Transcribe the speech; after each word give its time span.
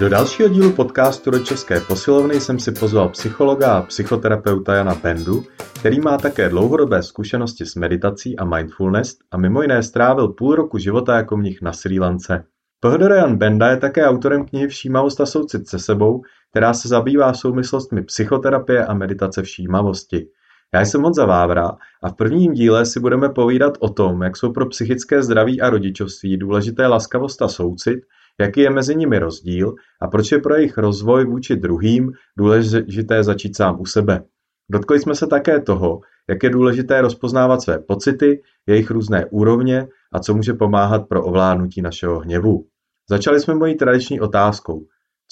Do 0.00 0.08
dalšího 0.08 0.48
dílu 0.48 0.72
podcastu 0.72 1.30
do 1.30 1.38
České 1.38 1.80
posilovny 1.80 2.40
jsem 2.40 2.58
si 2.58 2.72
pozval 2.72 3.08
psychologa 3.08 3.72
a 3.72 3.82
psychoterapeuta 3.82 4.74
Jana 4.74 4.94
Bendu, 4.94 5.44
který 5.78 6.00
má 6.00 6.18
také 6.18 6.48
dlouhodobé 6.48 7.02
zkušenosti 7.02 7.66
s 7.66 7.74
meditací 7.74 8.38
a 8.38 8.44
mindfulness 8.44 9.16
a 9.30 9.36
mimo 9.36 9.62
jiné 9.62 9.82
strávil 9.82 10.28
půl 10.28 10.54
roku 10.54 10.78
života 10.78 11.16
jako 11.16 11.36
mnich 11.36 11.62
na 11.62 11.72
Sri 11.72 12.00
Lance. 12.00 12.44
Pohodor 12.80 13.12
Jan 13.12 13.36
Benda 13.36 13.70
je 13.70 13.76
také 13.76 14.06
autorem 14.06 14.44
knihy 14.44 14.68
Všímavost 14.68 15.20
a 15.20 15.26
soucit 15.26 15.68
se 15.68 15.78
sebou, 15.78 16.22
která 16.50 16.74
se 16.74 16.88
zabývá 16.88 17.34
souvislostmi 17.34 18.02
psychoterapie 18.02 18.86
a 18.86 18.94
meditace 18.94 19.42
všímavosti. 19.42 20.26
Já 20.74 20.80
jsem 20.80 21.00
moc 21.00 21.18
Vávra 21.18 21.70
a 22.02 22.08
v 22.08 22.16
prvním 22.16 22.52
díle 22.52 22.86
si 22.86 23.00
budeme 23.00 23.28
povídat 23.28 23.72
o 23.80 23.88
tom, 23.88 24.22
jak 24.22 24.36
jsou 24.36 24.52
pro 24.52 24.66
psychické 24.66 25.22
zdraví 25.22 25.60
a 25.60 25.70
rodičovství 25.70 26.36
důležité 26.36 26.86
laskavost 26.86 27.42
a 27.42 27.48
soucit, 27.48 28.00
jaký 28.40 28.60
je 28.60 28.70
mezi 28.70 28.96
nimi 28.96 29.18
rozdíl 29.18 29.74
a 30.02 30.06
proč 30.08 30.32
je 30.32 30.38
pro 30.38 30.54
jejich 30.54 30.78
rozvoj 30.78 31.24
vůči 31.24 31.56
druhým 31.56 32.12
důležité 32.38 33.24
začít 33.24 33.56
sám 33.56 33.80
u 33.80 33.86
sebe. 33.86 34.22
Dotkli 34.70 35.00
jsme 35.00 35.14
se 35.14 35.26
také 35.26 35.60
toho, 35.60 36.00
jak 36.28 36.42
je 36.42 36.50
důležité 36.50 37.00
rozpoznávat 37.00 37.62
své 37.62 37.78
pocity, 37.78 38.42
jejich 38.66 38.90
různé 38.90 39.26
úrovně 39.26 39.86
a 40.12 40.20
co 40.20 40.34
může 40.34 40.52
pomáhat 40.52 41.08
pro 41.08 41.24
ovládnutí 41.24 41.82
našeho 41.82 42.20
hněvu. 42.20 42.64
Začali 43.10 43.40
jsme 43.40 43.54
mojí 43.54 43.74
tradiční 43.74 44.20
otázkou. 44.20 44.82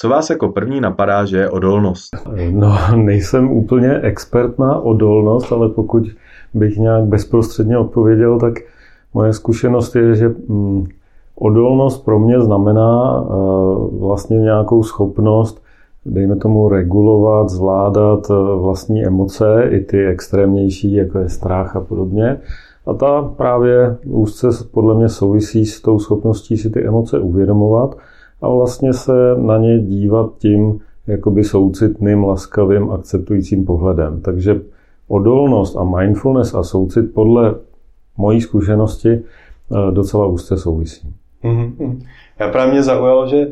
Co 0.00 0.08
vás 0.08 0.30
jako 0.30 0.48
první 0.48 0.80
napadá, 0.80 1.24
že 1.24 1.36
je 1.38 1.50
odolnost? 1.50 2.08
No, 2.50 2.78
nejsem 2.96 3.50
úplně 3.50 4.00
expert 4.00 4.58
na 4.58 4.80
odolnost, 4.80 5.52
ale 5.52 5.68
pokud 5.68 6.02
bych 6.54 6.76
nějak 6.76 7.04
bezprostředně 7.04 7.78
odpověděl, 7.78 8.38
tak 8.40 8.52
moje 9.14 9.32
zkušenost 9.32 9.96
je, 9.96 10.16
že 10.16 10.28
mm, 10.28 10.84
odolnost 11.42 12.04
pro 12.04 12.18
mě 12.18 12.40
znamená 12.40 13.24
eh, 13.24 13.32
vlastně 13.98 14.36
nějakou 14.36 14.82
schopnost, 14.82 15.62
dejme 16.06 16.36
tomu, 16.36 16.68
regulovat, 16.68 17.48
zvládat 17.48 18.30
eh, 18.30 18.34
vlastní 18.56 19.04
emoce, 19.04 19.68
i 19.70 19.80
ty 19.80 20.06
extrémnější, 20.06 20.92
jako 20.92 21.18
je 21.18 21.28
strach 21.28 21.76
a 21.76 21.80
podobně. 21.80 22.40
A 22.86 22.94
ta 22.94 23.22
právě 23.22 23.96
úzce 24.06 24.48
podle 24.70 24.94
mě 24.94 25.08
souvisí 25.08 25.66
s 25.66 25.80
tou 25.80 25.98
schopností 25.98 26.56
si 26.56 26.70
ty 26.70 26.86
emoce 26.86 27.18
uvědomovat 27.18 27.96
a 28.42 28.48
vlastně 28.48 28.92
se 28.92 29.12
na 29.36 29.58
ně 29.58 29.78
dívat 29.78 30.30
tím 30.38 30.78
jakoby 31.06 31.44
soucitným, 31.44 32.24
laskavým, 32.24 32.90
akceptujícím 32.90 33.64
pohledem. 33.64 34.20
Takže 34.20 34.60
odolnost 35.08 35.76
a 35.76 35.84
mindfulness 35.84 36.54
a 36.54 36.62
soucit 36.62 37.14
podle 37.14 37.54
mojí 38.16 38.40
zkušenosti 38.40 39.10
eh, 39.10 39.92
docela 39.92 40.26
úzce 40.26 40.56
souvisí. 40.56 41.21
Mm-hmm. 41.44 42.02
Já 42.38 42.48
právě 42.48 42.72
mě 42.72 42.82
zaujalo, 42.82 43.26
že 43.26 43.46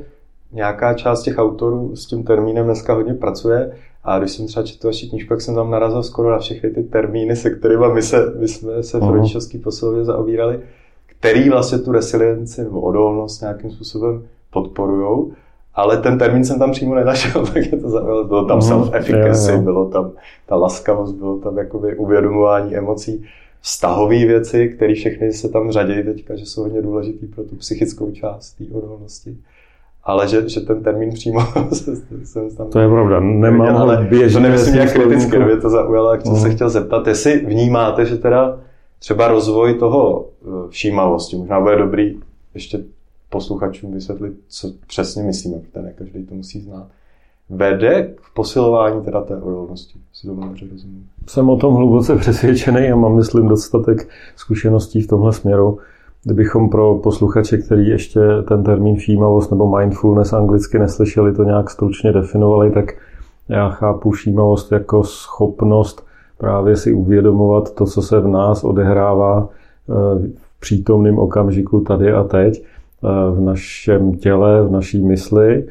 nějaká 0.52 0.94
část 0.94 1.22
těch 1.22 1.38
autorů 1.38 1.96
s 1.96 2.06
tím 2.06 2.24
termínem 2.24 2.64
dneska 2.64 2.94
hodně 2.94 3.14
pracuje 3.14 3.72
a 4.05 4.19
když 4.19 4.30
jsem 4.30 4.46
třeba 4.46 4.66
četl 4.66 4.88
vaši 4.88 5.08
knížku, 5.08 5.28
tak 5.28 5.41
jsem 5.41 5.55
tam 5.55 5.70
narazil 5.70 6.02
skoro 6.02 6.30
na 6.30 6.38
všechny 6.38 6.70
ty 6.70 6.83
termíny, 6.83 7.36
se 7.36 7.50
kterými 7.50 7.86
my, 7.94 8.02
se, 8.02 8.34
my 8.38 8.48
jsme 8.48 8.83
se 8.83 8.98
v 8.98 9.02
uh-huh. 9.02 9.12
rodičovský 9.12 9.58
posilově 9.58 10.05
zaobírali, 10.05 10.61
který 11.06 11.50
vlastně 11.50 11.78
tu 11.78 11.92
resilienci 11.92 12.64
nebo 12.64 12.80
odolnost 12.80 13.41
nějakým 13.41 13.70
způsobem 13.70 14.22
podporují. 14.50 15.33
Ale 15.74 15.96
ten 15.96 16.18
termín 16.18 16.44
jsem 16.44 16.58
tam 16.58 16.72
přímo 16.72 16.94
nenašel, 16.94 17.46
tak 17.55 17.72
je 17.72 17.78
to 17.78 17.88
zaujalo. 17.88 18.24
Bylo 18.24 18.44
tam 18.44 18.58
uh-huh. 18.58 18.68
self-efficacy, 18.68 19.62
bylo 19.62 19.88
tam 19.88 20.11
ta 20.46 20.56
laskavost, 20.56 21.14
bylo 21.14 21.38
tam 21.38 21.58
jakoby 21.58 21.96
uvědomování 21.96 22.77
emocí, 22.77 23.24
vztahové 23.61 24.27
věci, 24.27 24.69
které 24.69 24.94
všechny 24.94 25.33
se 25.33 25.48
tam 25.48 25.72
řadí 25.72 26.03
teďka, 26.03 26.36
že 26.36 26.47
jsou 26.47 26.62
hodně 26.62 26.83
důležité 26.83 27.27
pro 27.27 27.44
tu 27.44 27.56
psychickou 27.56 28.11
část 28.11 28.52
té 28.52 28.64
odolnosti 28.72 29.36
ale 30.05 30.28
že, 30.28 30.48
že 30.48 30.61
ten 30.61 30.83
termín 30.83 31.12
přímo 31.12 31.40
jsem 32.24 32.57
tam... 32.57 32.70
To 32.70 32.79
je 32.79 32.89
pravda, 32.89 33.20
nemám 33.20 33.77
ale 33.77 34.07
běžně. 34.11 34.33
To 34.33 34.40
nemyslím 34.40 34.74
nějak 34.74 34.92
kriticky, 34.92 35.39
mě 35.39 35.57
to 35.57 35.70
zaujalo, 35.70 36.12
jak 36.12 36.23
to 36.23 36.36
se 36.36 36.46
mhm. 36.46 36.55
chtěl 36.57 36.70
zeptat, 36.70 37.07
jestli 37.07 37.46
vnímáte, 37.46 38.07
že 38.07 38.17
teda 38.17 38.61
třeba 38.98 39.29
rozvoj 39.29 39.74
toho 39.74 40.29
eh, 40.42 40.48
všímavosti, 40.68 41.36
možná 41.36 41.61
bude 41.61 41.77
dobrý 41.77 42.20
ještě 42.55 42.80
posluchačům 43.29 43.95
vysvětlit, 43.95 44.33
co 44.48 44.73
přesně 44.86 45.23
myslíme, 45.23 45.58
protože 45.58 45.84
ne 45.84 45.92
každý 45.92 46.27
to 46.27 46.34
musí 46.34 46.61
znát, 46.61 46.89
vede 47.50 48.02
k 48.02 48.34
posilování 48.34 49.02
teda 49.02 49.20
té 49.20 49.36
odolnosti. 49.36 49.98
Si 50.12 50.27
to 50.27 50.34
rozumím. 50.72 51.06
Jsem 51.27 51.48
o 51.48 51.56
tom 51.56 51.74
hluboce 51.74 52.16
přesvědčený 52.16 52.90
a 52.90 52.96
mám, 52.96 53.16
myslím, 53.16 53.48
dostatek 53.48 54.08
zkušeností 54.36 55.02
v 55.02 55.06
tomhle 55.06 55.33
směru. 55.33 55.78
Kdybychom 56.24 56.70
pro 56.70 56.94
posluchače, 56.94 57.58
který 57.58 57.89
ještě 57.89 58.20
ten 58.48 58.64
termín 58.64 58.96
všímavost 58.96 59.50
nebo 59.50 59.78
mindfulness 59.78 60.33
anglicky 60.33 60.78
neslyšeli, 60.78 61.34
to 61.34 61.44
nějak 61.44 61.70
stručně 61.70 62.12
definovali, 62.12 62.70
tak 62.70 62.92
já 63.48 63.68
chápu 63.68 64.10
všímavost 64.10 64.72
jako 64.72 65.05
schopnost 65.05 66.06
právě 66.39 66.77
si 66.77 66.92
uvědomovat 66.92 67.74
to, 67.74 67.86
co 67.86 68.02
se 68.02 68.20
v 68.20 68.28
nás 68.28 68.64
odehrává 68.64 69.48
eh, 69.48 69.92
v 70.36 70.60
přítomném 70.60 71.18
okamžiku 71.18 71.80
tady 71.80 72.12
a 72.12 72.24
teď, 72.24 72.62
eh, 72.62 73.30
v 73.30 73.40
našem 73.40 74.14
těle, 74.14 74.62
v 74.62 74.70
naší 74.70 75.02
mysli 75.02 75.66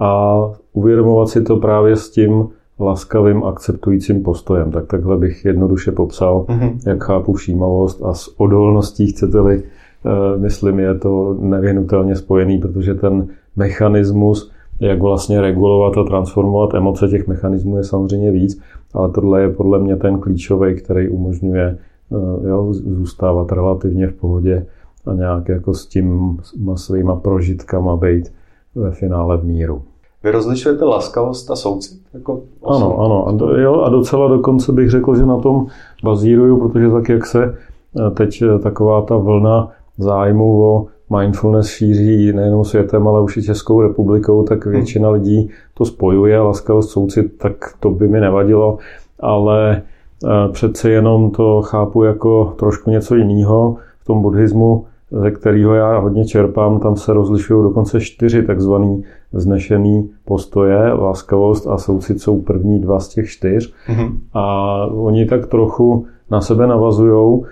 a 0.00 0.42
uvědomovat 0.72 1.28
si 1.28 1.42
to 1.42 1.56
právě 1.56 1.96
s 1.96 2.10
tím 2.10 2.48
laskavým, 2.80 3.44
akceptujícím 3.44 4.22
postojem. 4.22 4.70
Tak 4.70 4.86
takhle 4.86 5.16
bych 5.16 5.44
jednoduše 5.44 5.92
popsal, 5.92 6.44
mm-hmm. 6.48 6.78
jak 6.86 7.04
chápu 7.04 7.32
všímavost 7.32 8.02
a 8.04 8.14
s 8.14 8.40
odolností, 8.40 9.06
chcete-li, 9.06 9.62
Eh, 10.06 10.38
myslím, 10.38 10.78
je 10.78 10.94
to 10.94 11.36
nevyhnutelně 11.40 12.16
spojený, 12.16 12.58
protože 12.58 12.94
ten 12.94 13.28
mechanismus, 13.56 14.52
jak 14.80 15.00
vlastně 15.00 15.40
regulovat 15.40 15.98
a 15.98 16.04
transformovat 16.04 16.74
emoce, 16.74 17.08
těch 17.08 17.26
mechanismů 17.26 17.76
je 17.76 17.84
samozřejmě 17.84 18.30
víc, 18.30 18.60
ale 18.94 19.10
tohle 19.10 19.42
je 19.42 19.48
podle 19.48 19.78
mě 19.78 19.96
ten 19.96 20.18
klíčový, 20.18 20.74
který 20.74 21.08
umožňuje 21.08 21.78
eh, 22.12 22.48
jo, 22.48 22.72
zůstávat 22.72 23.52
relativně 23.52 24.06
v 24.06 24.14
pohodě 24.14 24.66
a 25.06 25.14
nějak 25.14 25.48
jako 25.48 25.74
s 25.74 25.86
tím 25.86 26.38
svýma 26.74 27.16
prožitkama 27.16 27.96
být 27.96 28.32
ve 28.74 28.90
finále 28.90 29.36
v 29.36 29.44
míru. 29.44 29.82
Vy 30.24 30.30
rozlišujete 30.30 30.84
laskavost 30.84 31.50
a 31.50 31.56
soucit? 31.56 32.00
Jako 32.14 32.40
ano, 32.64 32.98
ano. 32.98 33.28
A, 33.28 33.32
do, 33.32 33.56
jo, 33.56 33.80
a 33.80 33.88
docela 33.88 34.28
dokonce 34.28 34.72
bych 34.72 34.90
řekl, 34.90 35.16
že 35.16 35.26
na 35.26 35.38
tom 35.38 35.66
bazíruju, 36.04 36.68
protože 36.68 36.90
tak, 36.90 37.08
jak 37.08 37.26
se 37.26 37.44
eh, 37.44 38.10
teď 38.10 38.42
taková 38.62 39.02
ta 39.02 39.16
vlna 39.16 39.68
zájmu 39.98 40.64
o 40.64 40.86
mindfulness 41.18 41.68
šíří 41.68 42.32
nejenom 42.32 42.64
světem, 42.64 43.08
ale 43.08 43.20
už 43.20 43.36
i 43.36 43.42
Českou 43.42 43.80
republikou, 43.80 44.42
tak 44.42 44.64
hmm. 44.64 44.74
většina 44.74 45.10
lidí 45.10 45.50
to 45.74 45.84
spojuje, 45.84 46.40
laskavost 46.40 46.90
soucit, 46.90 47.38
tak 47.38 47.52
to 47.80 47.90
by 47.90 48.08
mi 48.08 48.20
nevadilo, 48.20 48.78
ale 49.20 49.82
eh, 50.24 50.52
přece 50.52 50.90
jenom 50.90 51.30
to 51.30 51.62
chápu 51.62 52.02
jako 52.02 52.54
trošku 52.58 52.90
něco 52.90 53.14
jiného. 53.14 53.76
V 54.00 54.04
tom 54.04 54.22
buddhismu, 54.22 54.86
ze 55.10 55.30
kterého 55.30 55.74
já 55.74 55.98
hodně 55.98 56.24
čerpám, 56.24 56.80
tam 56.80 56.96
se 56.96 57.12
rozlišují 57.12 57.62
dokonce 57.62 58.00
čtyři 58.00 58.42
takzvaný 58.42 59.04
vznešený 59.32 60.10
postoje. 60.24 60.92
Láskavost 60.92 61.66
a 61.66 61.78
soucit 61.78 62.20
jsou 62.20 62.42
první 62.42 62.80
dva 62.80 63.00
z 63.00 63.08
těch 63.08 63.28
čtyř. 63.28 63.74
Mm-hmm. 63.88 64.12
A 64.34 64.86
oni 64.86 65.26
tak 65.26 65.46
trochu 65.46 66.06
na 66.30 66.40
sebe 66.40 66.66
navazují 66.66 67.42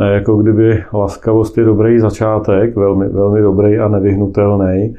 jako 0.00 0.36
kdyby 0.36 0.84
laskavost 0.92 1.58
je 1.58 1.64
dobrý 1.64 2.00
začátek, 2.00 2.76
velmi, 2.76 3.08
velmi 3.08 3.40
dobrý 3.40 3.78
a 3.78 3.88
nevyhnutelný, 3.88 4.96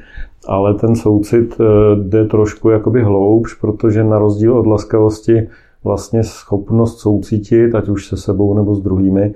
ale 0.48 0.74
ten 0.74 0.96
soucit 0.96 1.56
eh, 1.60 1.64
jde 2.02 2.24
trošku 2.24 2.70
jakoby 2.70 3.02
hloubš, 3.02 3.54
protože 3.54 4.04
na 4.04 4.18
rozdíl 4.18 4.58
od 4.58 4.66
laskavosti 4.66 5.48
vlastně 5.84 6.24
schopnost 6.24 6.98
soucítit, 6.98 7.74
ať 7.74 7.88
už 7.88 8.06
se 8.06 8.16
sebou 8.16 8.54
nebo 8.54 8.74
s 8.74 8.80
druhými, 8.80 9.22
eh, 9.22 9.34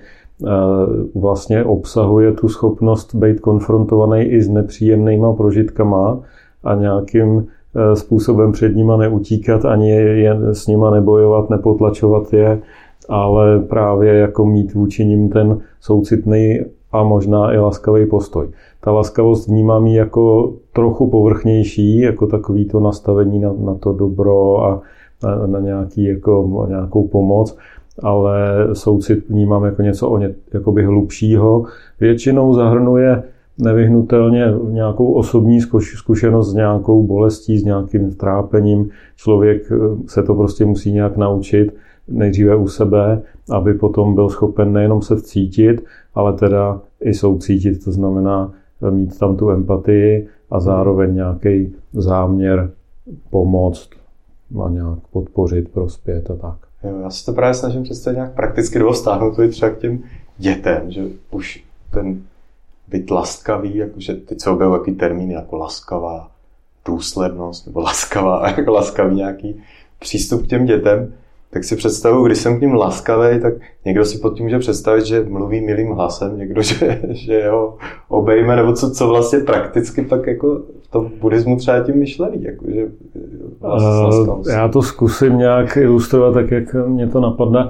vlastně 1.15 1.65
obsahuje 1.65 2.33
tu 2.33 2.49
schopnost 2.49 3.15
být 3.15 3.41
konfrontovaný 3.41 4.23
i 4.23 4.43
s 4.43 4.49
nepříjemnýma 4.49 5.33
prožitkama 5.33 6.21
a 6.65 6.75
nějakým 6.75 7.47
eh, 7.75 7.97
způsobem 7.97 8.53
před 8.53 8.77
nima 8.77 8.97
neutíkat, 8.97 9.65
ani 9.65 9.91
je 9.91 10.37
s 10.53 10.67
nima 10.67 10.91
nebojovat, 10.91 11.51
nepotlačovat 11.51 12.33
je, 12.33 12.61
ale 13.09 13.61
právě 13.61 14.15
jako 14.15 14.47
mít 14.47 14.75
vůči 14.75 15.05
ním 15.05 15.29
ten 15.29 15.59
soucitný 15.81 16.61
a 16.93 17.03
možná 17.03 17.53
i 17.53 17.59
laskavý 17.59 18.07
postoj. 18.07 18.49
Ta 18.81 18.93
laskavost 18.93 19.49
vnímám 19.49 19.87
ji 19.87 19.97
jako 19.97 20.53
trochu 20.73 21.11
povrchnější, 21.11 22.01
jako 22.01 22.27
takový 22.27 22.65
to 22.65 22.81
nastavení 22.81 23.39
na, 23.39 23.53
na 23.59 23.75
to 23.75 23.93
dobro 23.93 24.65
a 24.65 24.83
na, 25.23 25.47
na 25.47 25.61
nějaký, 25.61 26.05
jako, 26.05 26.67
nějakou 26.69 27.09
pomoc, 27.09 27.57
ale 28.03 28.69
soucit 28.73 29.29
vnímám 29.29 29.65
jako 29.65 29.83
něco 29.83 30.09
o 30.09 30.19
ně, 30.19 30.35
jakoby 30.55 30.85
hlubšího. 30.85 31.65
Většinou 32.01 32.55
zahrnuje 32.55 33.23
nevyhnutelně 33.59 34.47
nějakou 34.69 35.13
osobní 35.13 35.61
zkušenost 35.81 36.51
s 36.51 36.55
nějakou 36.55 37.03
bolestí, 37.03 37.59
s 37.59 37.65
nějakým 37.65 38.15
trápením. 38.15 38.91
Člověk 39.17 39.63
se 40.07 40.23
to 40.23 40.35
prostě 40.35 40.65
musí 40.65 40.93
nějak 40.93 41.17
naučit 41.17 41.75
nejdříve 42.09 42.57
u 42.57 42.69
sebe, 42.69 43.23
aby 43.51 43.75
potom 43.75 44.15
byl 44.15 44.29
schopen 44.29 44.73
nejenom 44.73 45.03
se 45.03 45.17
vcítit, 45.17 45.85
ale 46.15 46.33
teda 46.33 46.81
i 47.01 47.15
soucítit, 47.15 47.85
to 47.85 47.93
znamená 47.93 48.53
mít 48.91 49.19
tam 49.19 49.37
tu 49.37 49.51
empatii 49.51 50.29
a 50.51 50.61
zároveň 50.61 51.15
nějaký 51.15 51.75
záměr 51.93 52.71
pomoct 53.31 53.89
a 54.65 54.69
nějak 54.69 54.99
podpořit, 55.13 55.69
prospět 55.69 56.31
a 56.31 56.35
tak. 56.35 56.70
Jo, 56.85 57.01
já 57.03 57.11
si 57.11 57.25
to 57.25 57.33
právě 57.33 57.55
snažím 57.55 57.83
představit 57.83 58.17
nějak 58.17 58.35
prakticky 58.35 58.79
nebo 58.79 58.95
stáhnout 58.95 59.37
to 59.37 59.43
i 59.43 59.49
třeba 59.49 59.71
k 59.71 59.79
těm 59.79 60.03
dětem, 60.39 60.91
že 60.91 61.03
už 61.31 61.65
ten 61.91 62.23
být 62.89 63.11
laskavý, 63.11 63.77
jakože 63.77 64.15
teď 64.15 64.41
se 64.41 64.51
objevují 64.51 64.81
jaký 64.81 64.93
termíny 64.93 65.35
jako 65.35 65.57
laskavá 65.57 66.31
důslednost 66.85 67.67
nebo 67.67 67.81
laskavá, 67.81 68.49
jako 68.57 68.73
laskavý 68.73 69.17
nějaký 69.17 69.63
přístup 69.99 70.43
k 70.43 70.47
těm 70.47 70.67
dětem, 70.67 71.15
tak 71.53 71.65
si 71.65 71.77
představuju, 71.77 72.27
když 72.27 72.39
jsem 72.39 72.59
k 72.59 72.61
ním 72.61 72.75
laskavý, 72.75 73.41
tak 73.41 73.55
někdo 73.85 74.05
si 74.05 74.19
pod 74.19 74.37
tím 74.37 74.45
může 74.45 74.59
představit, 74.59 75.07
že 75.07 75.25
mluví 75.29 75.61
milým 75.61 75.93
hlasem, 75.93 76.39
někdo, 76.39 76.63
že, 76.71 77.01
že 77.09 77.51
ho 77.51 77.77
obejme, 78.09 78.57
nebo 78.57 78.73
co, 78.73 78.91
co 78.91 79.09
vlastně 79.09 79.39
prakticky 79.39 80.03
pak 80.03 80.27
jako 80.27 80.61
v 80.83 80.91
tom 80.91 81.11
buddhismu 81.21 81.57
třeba 81.57 81.81
tím 81.81 81.97
myšlený. 81.97 82.43
Jako, 82.43 82.65
že 82.69 82.87
uh, 83.61 84.49
já 84.49 84.69
to 84.69 84.83
zkusím 84.83 85.39
nějak 85.39 85.77
ilustrovat 85.77 86.35
tak, 86.35 86.51
jak 86.51 86.75
mě 86.75 87.07
to 87.07 87.21
napadne. 87.21 87.69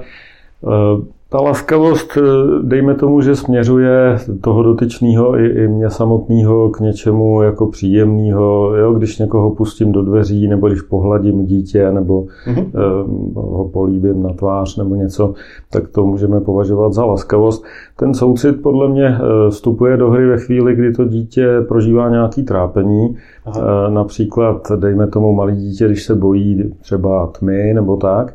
Ta 1.31 1.41
laskavost, 1.41 2.17
eh, 2.17 2.21
dejme 2.63 2.95
tomu, 2.95 3.21
že 3.21 3.35
směřuje 3.35 4.17
toho 4.41 4.63
dotyčného 4.63 5.39
i, 5.39 5.47
i 5.47 5.67
mě 5.67 5.89
samotného 5.89 6.69
k 6.69 6.79
něčemu 6.79 7.41
jako 7.41 7.67
příjemného, 7.67 8.75
jo, 8.75 8.93
když 8.93 9.19
někoho 9.19 9.55
pustím 9.55 9.91
do 9.91 10.01
dveří, 10.01 10.47
nebo 10.47 10.67
když 10.67 10.81
pohladím 10.81 11.45
dítě, 11.45 11.91
nebo 11.91 12.21
mm-hmm. 12.21 12.65
uh, 13.35 13.57
ho 13.57 13.69
políbím 13.69 14.23
na 14.23 14.33
tvář, 14.33 14.77
nebo 14.77 14.95
něco, 14.95 15.33
tak 15.69 15.87
to 15.87 16.05
můžeme 16.05 16.41
považovat 16.41 16.93
za 16.93 17.05
laskavost. 17.05 17.63
Ten 17.95 18.13
soucit 18.13 18.61
podle 18.61 18.89
mě 18.89 19.07
eh, 19.07 19.49
vstupuje 19.49 19.97
do 19.97 20.09
hry 20.09 20.27
ve 20.27 20.37
chvíli, 20.37 20.75
kdy 20.75 20.93
to 20.93 21.05
dítě 21.05 21.47
prožívá 21.67 22.09
nějaký 22.09 22.43
trápení. 22.43 23.15
Aha. 23.45 23.87
Uh, 23.87 23.93
například, 23.93 24.71
dejme 24.75 25.07
tomu 25.07 25.33
malý 25.33 25.55
dítě, 25.55 25.85
když 25.85 26.03
se 26.03 26.15
bojí 26.15 26.73
třeba 26.81 27.27
tmy 27.27 27.73
nebo 27.73 27.97
tak, 27.97 28.33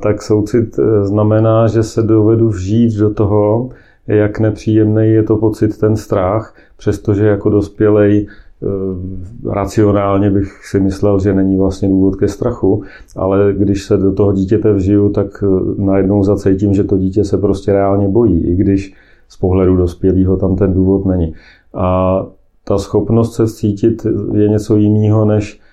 tak 0.00 0.22
soucit 0.22 0.78
e, 0.78 1.04
znamená, 1.04 1.66
že 1.66 1.82
se 1.82 2.02
dovedu 2.02 2.48
vžít 2.48 2.98
do 2.98 3.14
toho, 3.14 3.68
jak 4.06 4.40
nepříjemný 4.40 5.08
je 5.08 5.22
to 5.22 5.36
pocit 5.36 5.78
ten 5.78 5.96
strach, 5.96 6.54
přestože 6.76 7.26
jako 7.26 7.50
dospělej 7.50 8.26
e, 8.26 8.26
racionálně 9.50 10.30
bych 10.30 10.66
si 10.66 10.80
myslel, 10.80 11.20
že 11.20 11.34
není 11.34 11.56
vlastně 11.56 11.88
důvod 11.88 12.16
ke 12.16 12.28
strachu, 12.28 12.82
ale 13.16 13.54
když 13.56 13.84
se 13.84 13.96
do 13.96 14.12
toho 14.12 14.32
dítěte 14.32 14.72
vžiju, 14.72 15.08
tak 15.08 15.26
e, 15.42 15.46
najednou 15.82 16.24
zacítím, 16.24 16.74
že 16.74 16.84
to 16.84 16.98
dítě 16.98 17.24
se 17.24 17.38
prostě 17.38 17.72
reálně 17.72 18.08
bojí, 18.08 18.44
i 18.46 18.56
když 18.56 18.94
z 19.28 19.36
pohledu 19.36 19.76
dospělého 19.76 20.36
tam 20.36 20.56
ten 20.56 20.74
důvod 20.74 21.06
není. 21.06 21.34
A 21.74 22.26
ta 22.64 22.78
schopnost 22.78 23.34
se 23.34 23.46
cítit 23.46 24.06
je 24.34 24.48
něco 24.48 24.76
jiného, 24.76 25.24
než 25.24 25.60
Eh, 25.60 25.69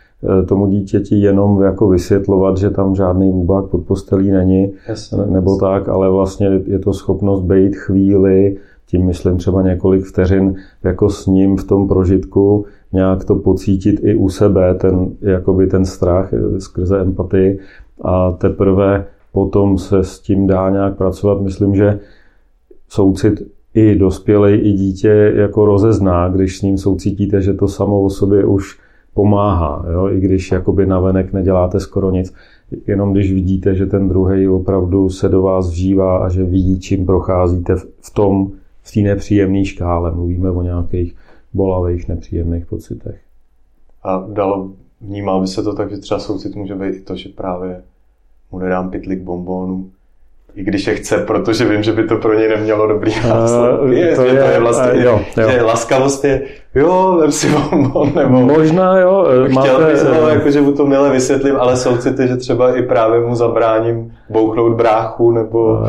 tomu 0.48 0.68
dítěti 0.68 1.16
jenom 1.16 1.62
jako 1.62 1.88
vysvětlovat, 1.88 2.58
že 2.58 2.70
tam 2.70 2.96
žádný 2.96 3.32
bubák 3.32 3.66
pod 3.66 3.86
postelí 3.86 4.32
není, 4.32 4.74
jasně, 4.88 5.18
nebo 5.18 5.52
jasně. 5.52 5.60
tak, 5.68 5.90
ale 5.90 6.10
vlastně 6.10 6.62
je 6.66 6.80
to 6.80 6.94
schopnost 6.94 7.42
být 7.42 7.76
chvíli, 7.76 8.58
tím 8.86 9.06
myslím 9.06 9.38
třeba 9.38 9.62
několik 9.62 10.06
vteřin, 10.06 10.56
jako 10.84 11.10
s 11.10 11.26
ním 11.26 11.58
v 11.58 11.64
tom 11.64 11.88
prožitku, 11.88 12.66
nějak 12.94 13.26
to 13.26 13.36
pocítit 13.36 14.00
i 14.04 14.16
u 14.16 14.30
sebe, 14.30 14.74
ten, 14.74 15.10
jakoby 15.22 15.68
ten 15.68 15.86
strach 15.86 16.34
eh, 16.34 16.60
skrze 16.60 17.02
empatii 17.02 17.60
a 18.02 18.32
teprve 18.32 19.06
potom 19.32 19.78
se 19.78 20.04
s 20.04 20.20
tím 20.20 20.48
dá 20.48 20.70
nějak 20.70 20.98
pracovat. 20.98 21.42
Myslím, 21.42 21.76
že 21.76 22.00
soucit 22.90 23.42
i 23.74 23.96
dospělej, 23.96 24.60
i 24.64 24.72
dítě 24.74 25.34
jako 25.36 25.66
rozezná, 25.66 26.30
když 26.30 26.58
s 26.58 26.62
ním 26.62 26.78
soucítíte, 26.78 27.42
že 27.42 27.54
to 27.54 27.68
samo 27.68 28.02
o 28.02 28.10
sobě 28.10 28.46
už 28.46 28.80
pomáhá, 29.18 29.86
jo? 29.94 30.10
i 30.10 30.20
když 30.20 30.52
jakoby 30.52 30.86
navenek 30.86 31.34
neděláte 31.34 31.80
skoro 31.80 32.12
nic. 32.12 32.34
Jenom 32.88 33.14
když 33.14 33.34
vidíte, 33.34 33.76
že 33.76 33.86
ten 33.86 34.10
druhý 34.10 34.48
opravdu 34.48 35.10
se 35.10 35.30
do 35.30 35.42
vás 35.42 35.70
vžívá 35.70 36.18
a 36.18 36.30
že 36.30 36.44
vidí, 36.44 36.80
čím 36.80 37.06
procházíte 37.06 37.76
v 38.02 38.14
tom, 38.14 38.52
v 38.82 38.94
té 38.94 39.00
nepříjemné 39.00 39.66
škále. 39.66 40.12
Mluvíme 40.12 40.52
o 40.52 40.62
nějakých 40.62 41.16
bolavých, 41.54 42.08
nepříjemných 42.08 42.66
pocitech. 42.66 43.20
A 44.04 44.26
dalo, 44.30 44.72
vnímal 45.02 45.42
by 45.42 45.48
se 45.48 45.64
to 45.64 45.74
tak, 45.74 45.90
že 45.90 45.98
třeba 45.98 46.20
soucit 46.20 46.56
může 46.56 46.76
být 46.76 46.96
i 46.96 47.02
to, 47.02 47.16
že 47.16 47.30
právě 47.30 47.82
mu 48.52 48.60
nedám 48.60 48.90
pytlik 48.90 49.22
bombónů, 49.22 49.90
i 50.58 50.64
když 50.64 50.88
je 50.88 50.96
chce, 50.96 51.18
protože 51.18 51.70
vím, 51.70 51.84
že 51.84 51.94
by 51.94 52.04
to 52.04 52.18
pro 52.18 52.34
něj 52.34 52.50
nemělo 52.50 52.88
dobrý 52.88 53.12
následek. 53.28 53.82
Uh, 53.82 53.92
je, 53.92 54.16
to, 54.16 54.26
je, 54.26 54.44
to 54.44 54.50
je 54.50 54.60
vlastně, 54.60 54.92
uh, 54.92 55.02
jo, 55.02 55.22
jo. 55.38 55.50
že 55.52 55.62
laskavost 55.62 56.26
je, 56.26 56.44
jo, 56.76 57.18
vem 57.22 57.32
si 57.32 57.48
bonbon, 57.72 58.12
nebo... 58.16 58.40
Možná, 58.40 59.00
jo. 59.00 59.28
Chtěl 59.46 59.80
máte, 59.80 59.86
bych 59.86 59.98
se 59.98 60.18
ale 60.18 60.34
jako, 60.34 60.52
že 60.52 60.62
mu 60.62 60.72
to 60.72 60.86
milé 60.86 61.12
vysvětlím, 61.12 61.56
ale 61.60 61.78
soucity, 61.78 62.28
že 62.28 62.38
třeba 62.38 62.76
i 62.78 62.82
právě 62.82 63.22
mu 63.22 63.36
zabráním 63.36 64.12
bouchnout 64.30 64.78
bráchu, 64.78 65.32
nebo 65.32 65.74
uh, 65.74 65.88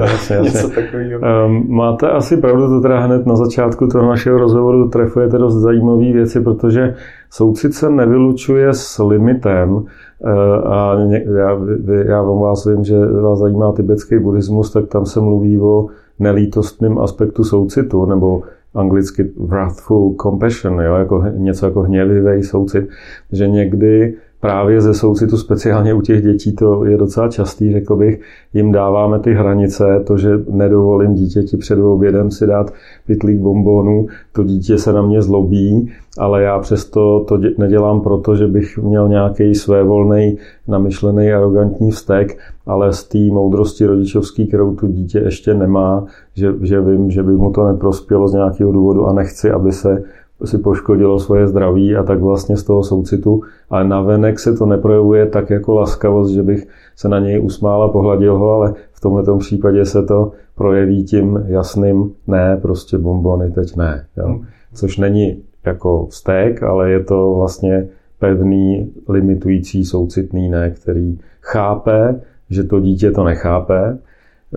jasně, 0.00 0.36
něco 0.36 0.58
jasně. 0.58 0.82
takového. 0.82 1.20
Máte 1.68 2.10
asi 2.10 2.36
pravdu, 2.36 2.68
to 2.68 2.80
teda 2.80 2.98
hned 2.98 3.26
na 3.26 3.36
začátku 3.36 3.86
toho 3.86 4.08
našeho 4.08 4.38
rozhovoru 4.38 4.88
trefujete 4.88 5.38
dost 5.38 5.54
zajímavé 5.54 6.12
věci, 6.12 6.40
protože 6.40 6.94
soucit 7.30 7.74
se 7.74 7.90
nevylučuje 7.90 8.74
s 8.74 9.02
limitem, 9.02 9.84
Eh, 10.24 10.68
a 10.68 10.96
já, 11.38 11.58
já 12.06 12.22
vám 12.22 12.40
vás 12.40 12.66
vím, 12.66 12.84
že 12.84 13.06
vás 13.06 13.38
zajímá 13.38 13.72
tibetský 13.72 14.18
buddhismus, 14.18 14.72
tak 14.72 14.86
tam 14.86 15.06
se 15.06 15.20
mluví 15.20 15.60
o 15.60 15.86
nelítostném 16.18 16.98
aspektu 16.98 17.44
soucitu, 17.44 18.06
nebo 18.06 18.42
anglicky 18.78 19.30
wrathful 19.36 20.14
compassion, 20.22 20.80
jo, 20.80 20.94
jako 20.94 21.24
něco 21.36 21.66
jako 21.66 21.82
hněvivý 21.82 22.42
soucit, 22.42 22.88
že 23.32 23.48
někdy 23.48 24.14
právě 24.40 24.80
ze 24.80 24.94
soucitu, 24.94 25.36
speciálně 25.36 25.94
u 25.94 26.00
těch 26.00 26.22
dětí, 26.22 26.52
to 26.52 26.84
je 26.84 26.96
docela 26.96 27.28
častý, 27.28 27.72
řekl 27.72 27.96
bych, 27.96 28.20
jim 28.54 28.72
dáváme 28.72 29.18
ty 29.18 29.34
hranice, 29.34 29.84
to, 30.06 30.18
že 30.18 30.30
nedovolím 30.50 31.14
dítěti 31.14 31.56
před 31.56 31.78
obědem 31.78 32.30
si 32.30 32.46
dát 32.46 32.72
pytlík 33.06 33.38
bombónů, 33.38 34.06
to 34.32 34.44
dítě 34.44 34.78
se 34.78 34.92
na 34.92 35.02
mě 35.02 35.22
zlobí, 35.22 35.90
ale 36.18 36.42
já 36.42 36.58
přesto 36.58 37.24
to 37.28 37.38
nedělám 37.58 38.00
proto, 38.00 38.36
že 38.36 38.46
bych 38.46 38.78
měl 38.78 39.08
nějaký 39.08 39.54
svévolný, 39.54 40.38
namyšlený, 40.68 41.32
arrogantní 41.32 41.90
vztek, 41.90 42.38
ale 42.66 42.92
z 42.92 43.04
té 43.04 43.18
moudrosti 43.18 43.86
rodičovský, 43.86 44.46
kterou 44.46 44.74
tu 44.74 44.86
dítě 44.86 45.18
ještě 45.18 45.54
nemá, 45.54 46.04
že, 46.34 46.54
že 46.60 46.80
vím, 46.80 47.10
že 47.10 47.22
by 47.22 47.32
mu 47.32 47.52
to 47.52 47.66
neprospělo 47.66 48.28
z 48.28 48.32
nějakého 48.32 48.72
důvodu 48.72 49.06
a 49.06 49.12
nechci, 49.12 49.50
aby 49.50 49.72
se 49.72 50.04
si 50.44 50.58
poškodilo 50.58 51.18
svoje 51.18 51.46
zdraví 51.46 51.96
a 51.96 52.02
tak 52.02 52.20
vlastně 52.20 52.56
z 52.56 52.64
toho 52.64 52.82
soucitu. 52.82 53.40
Ale 53.70 53.88
navenek 53.88 54.38
se 54.38 54.56
to 54.56 54.66
neprojevuje 54.66 55.26
tak 55.26 55.50
jako 55.50 55.74
laskavost, 55.74 56.32
že 56.32 56.42
bych 56.42 56.66
se 56.96 57.08
na 57.08 57.18
něj 57.18 57.40
usmál 57.44 57.82
a 57.82 57.88
pohladil 57.88 58.38
ho, 58.38 58.52
ale 58.52 58.74
v 58.92 59.00
tomto 59.00 59.36
případě 59.36 59.84
se 59.84 60.02
to 60.02 60.32
projeví 60.54 61.04
tím 61.04 61.44
jasným 61.46 62.12
ne, 62.26 62.58
prostě 62.62 62.98
bombony 62.98 63.50
teď 63.50 63.76
ne. 63.76 64.06
Jo. 64.16 64.26
Hmm. 64.26 64.44
Což 64.74 64.98
není 64.98 65.42
jako 65.64 66.06
vztek, 66.06 66.62
ale 66.62 66.90
je 66.90 67.04
to 67.04 67.34
vlastně 67.34 67.88
pevný, 68.18 68.92
limitující, 69.08 69.84
soucitný 69.84 70.48
ne, 70.48 70.70
který 70.70 71.18
chápe, 71.40 72.20
že 72.50 72.64
to 72.64 72.80
dítě 72.80 73.10
to 73.10 73.24
nechápe. 73.24 73.98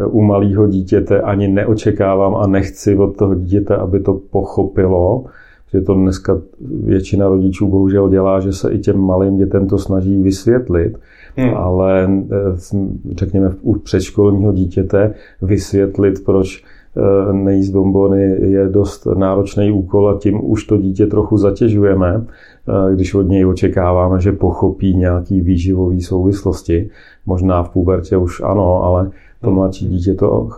U 0.05 0.21
malého 0.21 0.67
dítěte 0.67 1.21
ani 1.21 1.47
neočekávám 1.47 2.35
a 2.35 2.47
nechci 2.47 2.95
od 2.97 3.17
toho 3.17 3.35
dítěte, 3.35 3.75
aby 3.75 3.99
to 3.99 4.13
pochopilo, 4.13 5.25
že 5.73 5.81
to 5.81 5.93
dneska 5.93 6.41
většina 6.83 7.27
rodičů 7.27 7.67
bohužel 7.67 8.09
dělá, 8.09 8.39
že 8.39 8.53
se 8.53 8.71
i 8.71 8.79
těm 8.79 8.99
malým 8.99 9.37
dětem 9.37 9.67
to 9.67 9.77
snaží 9.77 10.21
vysvětlit, 10.21 10.97
hmm. 11.35 11.53
ale 11.57 12.09
eh, 12.09 12.37
řekněme 13.11 13.51
u 13.61 13.79
předškolního 13.79 14.51
dítěte 14.51 15.13
vysvětlit, 15.41 16.25
proč 16.25 16.63
eh, 16.97 17.33
nejíst 17.33 17.71
bombony 17.71 18.21
je 18.41 18.69
dost 18.69 19.07
náročný 19.17 19.71
úkol 19.71 20.09
a 20.09 20.17
tím 20.17 20.51
už 20.51 20.63
to 20.63 20.77
dítě 20.77 21.07
trochu 21.07 21.37
zatěžujeme, 21.37 22.25
eh, 22.25 22.95
když 22.95 23.13
od 23.13 23.27
něj 23.27 23.45
očekáváme, 23.45 24.21
že 24.21 24.31
pochopí 24.31 24.95
nějaký 24.95 25.41
výživový 25.41 26.01
souvislosti. 26.01 26.89
Možná 27.25 27.63
v 27.63 27.69
pubertě 27.69 28.17
už 28.17 28.41
ano, 28.41 28.83
ale 28.83 29.11
to 29.41 29.51
mladší 29.51 29.87
dítě 29.87 30.13
to 30.13 30.49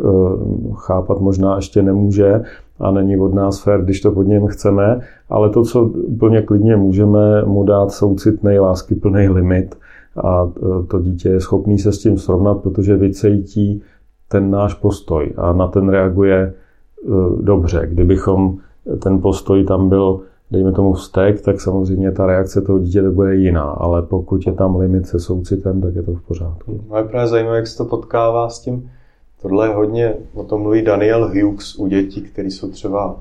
chápat 0.76 1.20
možná 1.20 1.56
ještě 1.56 1.82
nemůže 1.82 2.44
a 2.80 2.92
není 2.92 3.18
od 3.18 3.34
nás 3.34 3.64
fér, 3.64 3.82
když 3.82 4.02
to 4.02 4.12
pod 4.12 4.24
něm 4.24 4.48
chceme, 4.48 5.00
ale 5.30 5.50
to, 5.50 5.64
co 5.64 5.84
úplně 5.84 6.42
klidně 6.42 6.76
můžeme 6.76 7.46
mu 7.46 7.64
dát 7.64 7.92
soucitný, 7.92 8.58
plný 9.02 9.30
limit 9.30 9.76
a 10.24 10.52
e, 10.58 10.86
to 10.88 11.00
dítě 11.00 11.30
je 11.30 11.40
schopný 11.40 11.80
se 11.80 11.92
s 11.92 12.00
tím 12.00 12.18
srovnat, 12.18 12.62
protože 12.62 12.98
vycejtí 12.98 13.82
ten 14.28 14.52
náš 14.52 14.74
postoj 14.74 15.34
a 15.38 15.54
na 15.54 15.68
ten 15.68 15.90
reaguje 15.90 16.38
e, 16.38 16.54
dobře. 17.42 17.88
Kdybychom 17.92 18.58
ten 19.04 19.22
postoj 19.22 19.64
tam 19.64 19.90
byl, 19.90 20.22
dejme 20.54 20.72
tomu 20.72 20.94
vztek, 20.94 21.42
tak 21.42 21.62
samozřejmě 21.62 22.12
ta 22.12 22.26
reakce 22.26 22.62
toho 22.62 22.80
dítěte 22.80 23.10
bude 23.10 23.36
jiná, 23.36 23.64
ale 23.64 24.02
pokud 24.02 24.48
je 24.48 24.54
tam 24.54 24.76
limit 24.76 25.08
se 25.08 25.20
soucitem, 25.20 25.82
tak 25.82 25.96
je 25.96 26.04
to 26.04 26.14
v 26.14 26.22
pořádku. 26.22 26.82
No 26.90 26.98
je 26.98 27.04
právě 27.04 27.28
zajímavé, 27.28 27.58
jak 27.58 27.68
se 27.68 27.78
to 27.78 27.86
potkává 27.86 28.50
s 28.50 28.60
tím 28.60 28.90
Tohle 29.44 29.68
je 29.68 29.74
hodně, 29.74 30.14
o 30.34 30.44
tom 30.44 30.62
mluví 30.62 30.82
Daniel 30.82 31.28
Hughes 31.28 31.76
u 31.76 31.88
dětí, 31.88 32.22
které 32.22 32.48
jsou 32.48 32.72
třeba 32.72 33.20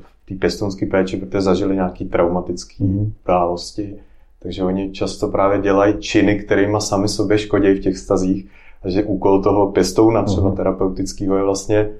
v 0.00 0.28
té 0.28 0.34
pěstounské 0.34 0.86
péči, 0.86 1.16
protože 1.16 1.40
zažili 1.40 1.74
nějaký 1.74 2.04
traumatické 2.04 2.84
mm. 2.84 3.12
události. 3.24 3.96
Takže 4.38 4.62
oni 4.62 4.90
často 4.90 5.28
právě 5.28 5.58
dělají 5.58 5.94
činy, 5.98 6.38
kterými 6.38 6.76
sami 6.80 7.08
sobě 7.08 7.38
škodí 7.38 7.74
v 7.74 7.80
těch 7.80 7.98
stazích. 7.98 8.50
A 8.82 8.90
že 8.90 9.04
úkol 9.04 9.42
toho 9.42 9.72
pěstouna 9.72 10.22
třeba 10.22 10.48
mm. 10.48 10.56
terapeutického 10.56 11.36
je 11.36 11.42
vlastně 11.42 11.90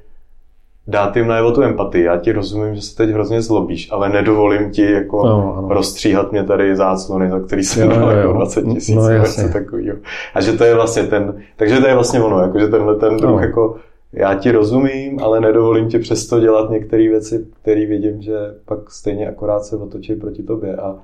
dát 0.88 1.16
jim 1.16 1.28
najevo 1.28 1.52
tu 1.52 1.62
empatii. 1.62 2.04
Já 2.04 2.16
ti 2.16 2.32
rozumím, 2.32 2.74
že 2.74 2.82
se 2.82 2.96
teď 2.96 3.10
hrozně 3.10 3.42
zlobíš, 3.42 3.88
ale 3.92 4.08
nedovolím 4.08 4.70
ti 4.70 4.92
jako 4.92 5.26
no, 5.26 5.56
ano. 5.58 5.68
rozstříhat 5.68 6.32
mě 6.32 6.44
tady 6.44 6.76
záclony, 6.76 7.30
za 7.30 7.40
který 7.40 7.62
jsem 7.62 7.88
dal 7.88 8.10
jako 8.10 8.32
20 8.32 8.62
tisíc 8.62 8.96
no, 8.96 9.10
něco 9.10 9.48
takového. 9.52 9.96
A 10.34 10.40
že 10.40 10.52
to 10.52 10.64
je 10.64 10.74
vlastně 10.74 11.02
ten, 11.02 11.42
takže 11.56 11.80
to 11.80 11.86
je 11.86 11.94
vlastně 11.94 12.20
ono, 12.20 12.40
jako 12.40 12.58
že 12.58 12.68
tenhle 12.68 12.94
ten 12.96 13.16
druh 13.16 13.30
no. 13.30 13.40
jako 13.40 13.76
já 14.12 14.34
ti 14.34 14.50
rozumím, 14.50 15.20
ale 15.22 15.40
nedovolím 15.40 15.88
ti 15.88 15.98
přesto 15.98 16.40
dělat 16.40 16.70
některé 16.70 17.08
věci, 17.08 17.46
které 17.62 17.86
vidím, 17.86 18.22
že 18.22 18.36
pak 18.64 18.90
stejně 18.90 19.28
akorát 19.28 19.64
se 19.64 19.76
otočí 19.76 20.14
proti 20.14 20.42
tobě. 20.42 20.76
A, 20.76 20.96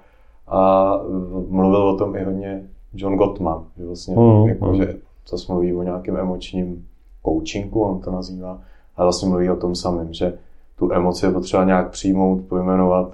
a 0.49 1.01
mluvil 1.49 1.83
o 1.83 1.97
tom 1.97 2.17
i 2.17 2.25
hodně 2.25 2.63
John 2.95 3.17
Gottman, 3.17 3.65
že 3.79 3.87
vlastně 3.87 4.17
mm, 4.17 4.49
jako, 4.49 4.67
mm. 4.67 4.77
že 4.77 4.97
zase 5.29 5.53
mluví 5.53 5.75
o 5.75 5.83
nějakém 5.83 6.17
emočním 6.17 6.87
coachingu, 7.25 7.81
on 7.81 8.01
to 8.01 8.11
nazývá, 8.11 8.61
a 8.97 9.03
vlastně 9.03 9.29
mluví 9.29 9.51
o 9.51 9.57
tom 9.57 9.75
samém, 9.75 10.13
že 10.13 10.33
tu 10.79 10.93
emoci 10.93 11.27
je 11.27 11.33
potřeba 11.33 11.65
nějak 11.65 11.91
přijmout, 11.91 12.41
pojmenovat, 12.49 13.13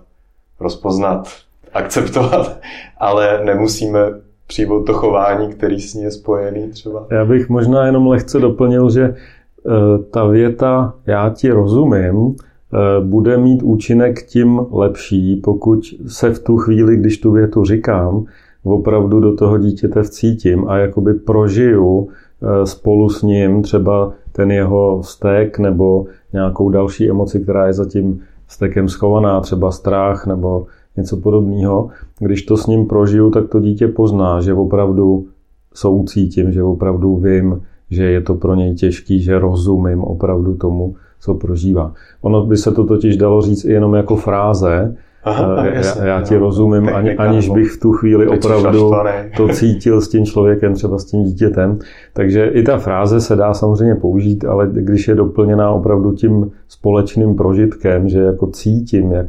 rozpoznat, 0.60 1.28
akceptovat, 1.72 2.58
ale 2.98 3.44
nemusíme 3.44 3.98
přijmout 4.46 4.84
to 4.84 4.94
chování, 4.94 5.48
který 5.48 5.80
s 5.80 5.94
ní 5.94 6.02
je 6.02 6.10
spojený 6.10 6.70
třeba. 6.70 7.06
Já 7.10 7.24
bych 7.24 7.48
možná 7.48 7.86
jenom 7.86 8.06
lehce 8.06 8.40
doplnil, 8.40 8.90
že 8.90 9.14
Eh, 9.66 9.98
ta 10.10 10.26
věta 10.26 10.94
já 11.06 11.30
ti 11.30 11.50
rozumím, 11.50 12.34
eh, 12.34 13.04
bude 13.04 13.36
mít 13.36 13.62
účinek 13.62 14.22
tím 14.22 14.60
lepší, 14.72 15.36
pokud 15.36 15.80
se 16.06 16.30
v 16.30 16.38
tu 16.38 16.56
chvíli, 16.56 16.96
když 16.96 17.18
tu 17.18 17.32
větu 17.32 17.64
říkám, 17.64 18.24
opravdu 18.64 19.20
do 19.20 19.34
toho 19.34 19.58
dítěte 19.58 20.02
vcítím 20.02 20.68
a 20.68 20.78
jakoby 20.78 21.14
prožiju 21.14 22.08
eh, 22.08 22.66
spolu 22.66 23.08
s 23.08 23.22
ním 23.22 23.62
třeba 23.62 24.12
ten 24.38 24.50
jeho 24.50 25.00
vztek 25.02 25.58
nebo 25.58 26.06
nějakou 26.32 26.68
další 26.68 27.10
emoci, 27.10 27.40
která 27.40 27.66
je 27.66 27.72
za 27.72 27.84
tím 27.84 28.20
vztekem 28.46 28.88
schovaná, 28.88 29.40
třeba 29.40 29.70
strach 29.70 30.26
nebo 30.26 30.66
něco 30.96 31.16
podobného. 31.16 31.88
Když 32.18 32.42
to 32.42 32.56
s 32.56 32.66
ním 32.66 32.86
prožiju, 32.86 33.30
tak 33.30 33.48
to 33.48 33.60
dítě 33.60 33.88
pozná, 33.88 34.40
že 34.40 34.54
opravdu 34.54 35.26
soucítím, 35.74 36.52
že 36.52 36.62
opravdu 36.62 37.16
vím, 37.16 37.62
že 37.90 38.04
je 38.04 38.20
to 38.20 38.34
pro 38.34 38.54
něj 38.54 38.74
těžký, 38.74 39.20
že 39.20 39.38
rozumím 39.38 40.02
opravdu 40.02 40.54
tomu, 40.54 40.94
co 41.20 41.34
prožívá. 41.34 41.92
Ono 42.20 42.46
by 42.46 42.56
se 42.56 42.72
to 42.72 42.84
totiž 42.84 43.16
dalo 43.16 43.42
říct 43.42 43.64
i 43.64 43.72
jenom 43.72 43.94
jako 43.94 44.16
fráze, 44.16 44.96
Aha, 45.28 45.64
eh, 45.64 45.74
jasně, 45.74 46.00
já, 46.00 46.06
já 46.06 46.22
ti 46.22 46.34
no, 46.34 46.40
rozumím, 46.40 46.88
ani, 46.88 47.16
aniž 47.16 47.48
bych 47.48 47.70
v 47.70 47.80
tu 47.80 47.92
chvíli 47.92 48.28
opravdu 48.28 48.92
to 49.36 49.48
cítil 49.48 50.00
s 50.00 50.08
tím 50.08 50.26
člověkem, 50.26 50.74
třeba 50.74 50.98
s 50.98 51.04
tím 51.04 51.24
dítětem. 51.24 51.78
Takže 52.12 52.46
i 52.46 52.62
ta 52.62 52.78
fráze 52.78 53.20
se 53.20 53.36
dá 53.36 53.54
samozřejmě 53.54 53.94
použít, 53.94 54.44
ale 54.44 54.68
když 54.72 55.08
je 55.08 55.14
doplněná 55.14 55.70
opravdu 55.70 56.12
tím 56.12 56.50
společným 56.68 57.34
prožitkem, 57.34 58.08
že 58.08 58.20
jako 58.20 58.46
cítím, 58.46 59.12
jak 59.12 59.26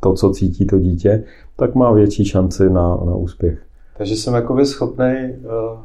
to, 0.00 0.12
co 0.12 0.30
cítí 0.30 0.66
to 0.66 0.78
dítě, 0.78 1.24
tak 1.56 1.74
má 1.74 1.92
větší 1.92 2.24
šanci 2.24 2.70
na, 2.70 2.88
na 3.06 3.14
úspěch. 3.14 3.58
Takže 3.98 4.16
jsem 4.16 4.34
jakoby 4.34 4.66
schopný 4.66 5.14
uh 5.44 5.78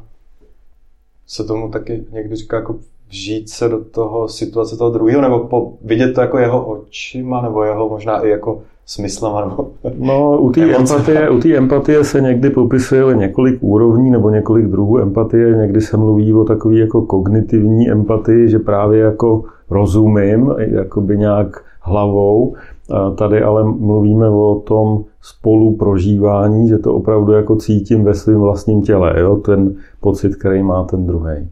se 1.26 1.44
tomu 1.44 1.70
taky 1.70 2.04
někdy 2.10 2.36
říká 2.36 2.56
jako 2.56 2.76
vžít 3.08 3.50
se 3.50 3.68
do 3.68 3.84
toho 3.84 4.28
situace 4.28 4.76
toho 4.76 4.90
druhého, 4.90 5.22
nebo 5.22 5.38
po, 5.38 5.72
vidět 5.82 6.12
to 6.12 6.20
jako 6.20 6.38
jeho 6.38 6.66
očima, 6.66 7.42
nebo 7.42 7.64
jeho 7.64 7.88
možná 7.88 8.20
i 8.20 8.28
jako 8.28 8.62
smyslama, 8.86 9.44
nebo 9.44 9.70
No, 9.98 10.40
u 10.40 10.50
té 10.50 10.76
empatie, 10.76 11.30
u 11.30 11.40
empatie 11.56 12.04
se 12.04 12.20
někdy 12.20 12.50
popisuje 12.50 13.16
několik 13.16 13.58
úrovní 13.60 14.10
nebo 14.10 14.30
několik 14.30 14.66
druhů 14.66 14.98
empatie. 14.98 15.56
Někdy 15.56 15.80
se 15.80 15.96
mluví 15.96 16.34
o 16.34 16.44
takové 16.44 16.76
jako 16.76 17.02
kognitivní 17.02 17.90
empatii, 17.90 18.48
že 18.48 18.58
právě 18.58 19.00
jako 19.00 19.44
rozumím, 19.70 20.54
jakoby 20.58 21.18
nějak 21.18 21.64
hlavou. 21.80 22.54
A 22.90 23.10
tady 23.10 23.42
ale 23.42 23.64
mluvíme 23.64 24.28
o 24.28 24.62
tom 24.66 25.04
spoluprožívání, 25.22 26.68
že 26.68 26.78
to 26.78 26.94
opravdu 26.94 27.32
jako 27.32 27.56
cítím 27.56 28.04
ve 28.04 28.14
svém 28.14 28.40
vlastním 28.40 28.82
těle, 28.82 29.20
jo? 29.20 29.36
ten 29.36 29.74
pocit, 30.00 30.36
který 30.36 30.62
má 30.62 30.84
ten 30.84 31.06
druhý. 31.06 31.48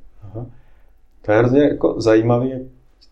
To 1.26 1.32
je 1.32 1.38
hrozně 1.38 1.62
jako 1.62 1.94
zajímavý, 2.00 2.52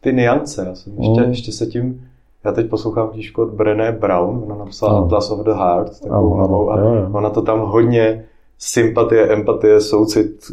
ty 0.00 0.12
niance. 0.12 0.64
Já 0.68 0.74
jsem 0.74 0.92
ještě, 0.98 1.20
mm. 1.20 1.28
ještě 1.28 1.52
se 1.52 1.66
tím, 1.66 2.00
já 2.44 2.52
teď 2.52 2.70
poslouchám 2.70 3.08
knížku 3.08 3.42
od 3.42 3.50
Brené 3.50 3.92
Brown, 3.92 4.42
ona 4.46 4.54
napsala 4.54 5.00
mm. 5.00 5.04
Atlas 5.04 5.30
of 5.30 5.40
the 5.40 5.50
Heart, 5.50 6.00
takovou 6.00 6.34
mm. 6.34 6.40
novou, 6.40 6.70
a 6.70 6.76
mm. 6.76 7.14
ona 7.14 7.30
to 7.30 7.42
tam 7.42 7.60
hodně 7.60 8.24
sympatie, 8.58 9.28
empatie, 9.28 9.80
soucit, 9.80 10.52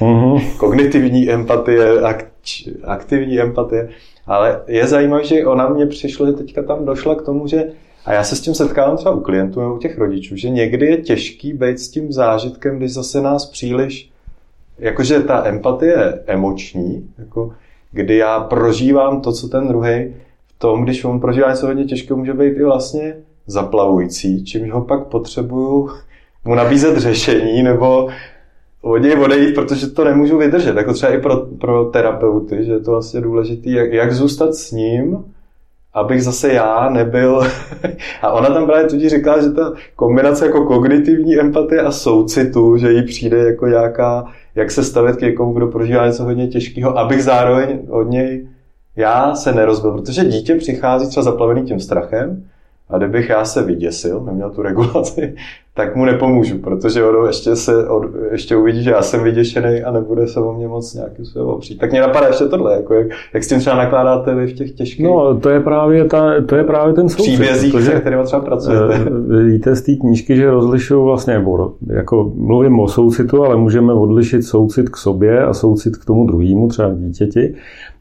mm. 0.00 0.40
kognitivní 0.58 1.30
empatie, 1.30 2.00
ak, 2.00 2.24
aktivní 2.84 3.40
empatie. 3.40 3.88
Ale 4.26 4.60
je 4.66 4.86
zajímavé, 4.86 5.24
že 5.24 5.46
ona 5.46 5.68
mě 5.68 5.86
přišla, 5.86 6.26
že 6.26 6.32
teďka 6.32 6.62
tam 6.62 6.84
došla 6.84 7.14
k 7.14 7.22
tomu, 7.22 7.46
že 7.46 7.64
a 8.06 8.12
já 8.12 8.24
se 8.24 8.36
s 8.36 8.40
tím 8.40 8.54
setkávám 8.54 8.96
třeba 8.96 9.14
u 9.14 9.20
klientů 9.20 9.60
nebo 9.60 9.74
u 9.74 9.78
těch 9.78 9.98
rodičů, 9.98 10.36
že 10.36 10.50
někdy 10.50 10.86
je 10.86 10.96
těžký 10.96 11.52
být 11.52 11.78
s 11.78 11.88
tím 11.88 12.12
zážitkem, 12.12 12.78
když 12.78 12.94
zase 12.94 13.20
nás 13.20 13.46
příliš, 13.46 14.10
jakože 14.78 15.20
ta 15.20 15.46
empatie 15.46 15.92
je 15.92 16.20
emoční, 16.26 17.10
jako 17.18 17.52
kdy 17.92 18.16
já 18.16 18.40
prožívám 18.40 19.20
to, 19.20 19.32
co 19.32 19.48
ten 19.48 19.68
druhý 19.68 20.14
tom, 20.58 20.84
když 20.84 21.04
on 21.04 21.20
prožívá 21.20 21.50
něco 21.50 21.66
hodně 21.66 21.84
těžkého, 21.84 22.16
může 22.16 22.34
být 22.34 22.56
i 22.56 22.64
vlastně 22.64 23.16
zaplavující, 23.46 24.44
čímž 24.44 24.70
ho 24.70 24.84
pak 24.84 25.06
potřebuju 25.06 25.90
mu 26.44 26.54
nabízet 26.54 26.98
řešení 26.98 27.62
nebo 27.62 28.08
od 28.82 28.96
něj 28.96 29.14
odejít, 29.14 29.54
protože 29.54 29.86
to 29.86 30.04
nemůžu 30.04 30.38
vydržet. 30.38 30.76
Jako 30.76 30.92
třeba 30.92 31.12
i 31.12 31.20
pro, 31.20 31.36
pro 31.36 31.84
terapeuty, 31.84 32.64
že 32.64 32.72
je 32.72 32.80
to 32.80 32.90
vlastně 32.90 33.20
důležité, 33.20 33.70
jak, 33.70 33.92
jak 33.92 34.12
zůstat 34.12 34.54
s 34.54 34.70
ním, 34.70 35.24
abych 35.94 36.22
zase 36.22 36.52
já 36.52 36.90
nebyl... 36.90 37.40
a 38.22 38.32
ona 38.32 38.48
tam 38.48 38.66
právě 38.66 38.86
tudíž 38.86 39.10
říkala, 39.10 39.42
že 39.42 39.50
ta 39.50 39.72
kombinace 39.96 40.46
jako 40.46 40.64
kognitivní 40.64 41.40
empatie 41.40 41.82
a 41.82 41.90
soucitu, 41.90 42.76
že 42.76 42.92
jí 42.92 43.02
přijde 43.02 43.36
jako 43.36 43.66
nějaká, 43.66 44.26
jak 44.54 44.70
se 44.70 44.84
stavět 44.84 45.16
k 45.16 45.20
někomu, 45.20 45.52
kdo 45.52 45.66
prožívá 45.66 46.06
něco 46.06 46.24
hodně 46.24 46.48
těžkého, 46.48 46.98
abych 46.98 47.22
zároveň 47.22 47.78
od 47.90 48.02
něj 48.02 48.46
já 48.96 49.34
se 49.34 49.52
nerozbil, 49.52 49.92
protože 49.92 50.24
dítě 50.24 50.54
přichází 50.54 51.08
třeba 51.08 51.24
zaplavený 51.24 51.62
tím 51.62 51.80
strachem 51.80 52.44
a 52.88 52.98
kdybych 52.98 53.28
já 53.28 53.44
se 53.44 53.62
vyděsil, 53.62 54.20
neměl 54.20 54.50
tu 54.50 54.62
regulaci, 54.62 55.36
tak 55.76 55.96
mu 55.96 56.04
nepomůžu, 56.04 56.58
protože 56.58 57.04
ono 57.04 57.26
ještě, 57.26 57.56
se, 57.56 57.88
od, 57.88 58.04
ještě 58.32 58.56
uvidí, 58.56 58.82
že 58.82 58.90
já 58.90 59.02
jsem 59.02 59.24
vyděšený 59.24 59.82
a 59.82 59.90
nebude 59.90 60.26
se 60.26 60.40
o 60.40 60.52
mě 60.52 60.68
moc 60.68 60.94
nějakým 60.94 61.24
způsobem 61.24 61.48
opřít. 61.48 61.78
Tak 61.78 61.90
mě 61.90 62.00
napadá 62.00 62.26
ještě 62.26 62.44
tohle, 62.44 62.74
jako 62.74 62.94
jak, 62.94 63.06
jak 63.34 63.44
s 63.44 63.48
tím 63.48 63.58
třeba 63.58 63.76
nakládáte 63.76 64.34
vy 64.34 64.46
v 64.46 64.52
těch 64.52 64.70
těžkých... 64.70 65.06
No, 65.06 65.40
to 65.40 65.50
je 65.50 65.60
právě, 65.60 66.04
ta, 66.04 66.42
to 66.46 66.56
je 66.56 66.64
právě 66.64 66.94
ten 66.94 67.08
soucit. 67.08 67.32
Příbězích, 67.34 67.72
protože, 67.72 67.90
se 67.90 68.00
kterými 68.00 68.24
třeba 68.24 68.42
pracujete. 68.42 68.94
Eh, 69.38 69.42
víte 69.42 69.76
z 69.76 69.82
té 69.82 69.94
knížky, 69.94 70.36
že 70.36 70.50
rozlišují 70.50 71.04
vlastně, 71.04 71.34
nebo 71.34 71.72
jako 71.86 72.32
mluvím 72.34 72.80
o 72.80 72.88
soucitu, 72.88 73.44
ale 73.44 73.56
můžeme 73.56 73.92
odlišit 73.92 74.42
soucit 74.42 74.88
k 74.88 74.96
sobě 74.96 75.44
a 75.44 75.52
soucit 75.52 75.96
k 75.96 76.04
tomu 76.04 76.26
druhému, 76.26 76.68
třeba 76.68 76.88
k 76.88 76.98
dítěti. 76.98 77.54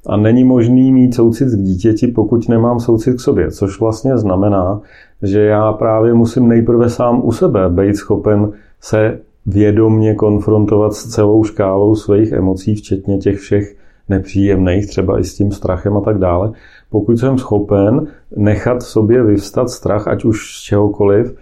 A 0.07 0.17
není 0.17 0.43
možný 0.43 0.91
mít 0.91 1.15
soucit 1.15 1.47
k 1.49 1.61
dítěti, 1.61 2.07
pokud 2.07 2.49
nemám 2.49 2.79
soucit 2.79 3.15
k 3.15 3.19
sobě, 3.19 3.51
což 3.51 3.79
vlastně 3.79 4.17
znamená, 4.17 4.81
že 5.21 5.41
já 5.41 5.73
právě 5.73 6.13
musím 6.13 6.47
nejprve 6.47 6.89
sám 6.89 7.21
u 7.23 7.31
sebe 7.31 7.69
být 7.69 7.95
schopen 7.95 8.51
se 8.81 9.19
vědomně 9.45 10.15
konfrontovat 10.15 10.93
s 10.93 11.07
celou 11.07 11.43
škálou 11.43 11.95
svých 11.95 12.31
emocí, 12.31 12.75
včetně 12.75 13.17
těch 13.17 13.37
všech 13.37 13.75
nepříjemných, 14.09 14.87
třeba 14.87 15.19
i 15.19 15.23
s 15.23 15.35
tím 15.35 15.51
strachem 15.51 15.97
a 15.97 16.01
tak 16.01 16.17
dále. 16.17 16.51
Pokud 16.89 17.17
jsem 17.17 17.37
schopen 17.37 18.07
nechat 18.35 18.77
v 18.77 18.87
sobě 18.87 19.23
vyvstat 19.23 19.69
strach, 19.69 20.07
ať 20.07 20.25
už 20.25 20.55
z 20.55 20.61
čehokoliv, 20.61 21.35